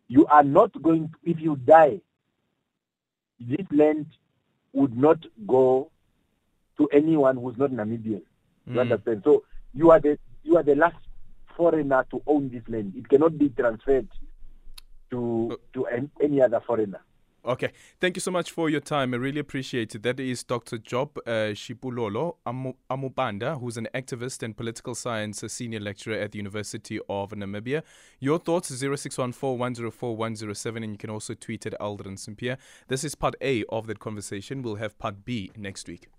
you 0.08 0.26
are 0.28 0.44
not 0.44 0.72
going. 0.82 1.10
To, 1.10 1.32
if 1.32 1.40
you 1.40 1.56
die, 1.58 2.02
this 3.40 3.66
land 3.72 4.08
would 4.74 4.98
not 4.98 5.20
go 5.48 5.92
to 6.82 6.88
anyone 6.88 7.38
who's 7.38 7.58
not 7.58 7.72
Namibian. 7.72 8.24
You 8.66 8.74
mm. 8.74 8.80
understand? 8.82 9.22
So 9.24 9.44
you 9.74 9.92
are 9.92 10.00
the 10.00 10.18
you 10.44 10.58
are 10.58 10.64
the 10.64 10.76
last 10.76 10.98
foreigner 11.56 12.06
to 12.10 12.22
own 12.26 12.50
this 12.50 12.64
land. 12.68 12.94
It 12.98 13.08
cannot 13.08 13.38
be 13.38 13.50
transferred 13.50 14.08
to 15.12 15.60
to 15.74 15.86
any 16.20 16.42
other 16.42 16.60
foreigner. 16.66 17.02
Okay, 17.44 17.72
thank 18.00 18.16
you 18.16 18.20
so 18.20 18.30
much 18.30 18.52
for 18.52 18.70
your 18.70 18.82
time. 18.82 19.16
I 19.16 19.18
really 19.18 19.40
appreciate 19.40 19.96
it. 19.96 20.04
That 20.04 20.20
is 20.20 20.44
Dr. 20.44 20.78
Job 20.78 21.18
uh, 21.26 21.56
Shipululo 21.56 22.36
Amupanda, 22.46 23.60
who's 23.60 23.78
an 23.78 23.88
activist 23.96 24.44
and 24.44 24.56
political 24.56 24.94
science 24.94 25.44
senior 25.48 25.80
lecturer 25.80 26.18
at 26.18 26.34
the 26.34 26.38
University 26.38 27.00
of 27.10 27.32
Namibia. 27.32 27.82
Your 28.20 28.38
thoughts 28.38 28.70
0614 28.70 29.58
104 29.58 30.16
107, 30.16 30.84
and 30.84 30.92
you 30.92 30.98
can 31.00 31.10
also 31.10 31.34
tweet 31.34 31.66
at 31.66 31.74
Aldrin 31.80 32.20
Sampear. 32.20 32.58
This 32.90 33.04
is 33.04 33.16
part 33.16 33.34
A 33.42 33.64
of 33.70 33.88
that 33.88 34.00
conversation. 34.00 34.62
We'll 34.62 34.76
have 34.76 35.00
part 35.00 35.26
B 35.26 35.52
next 35.58 35.88
week. 35.88 36.10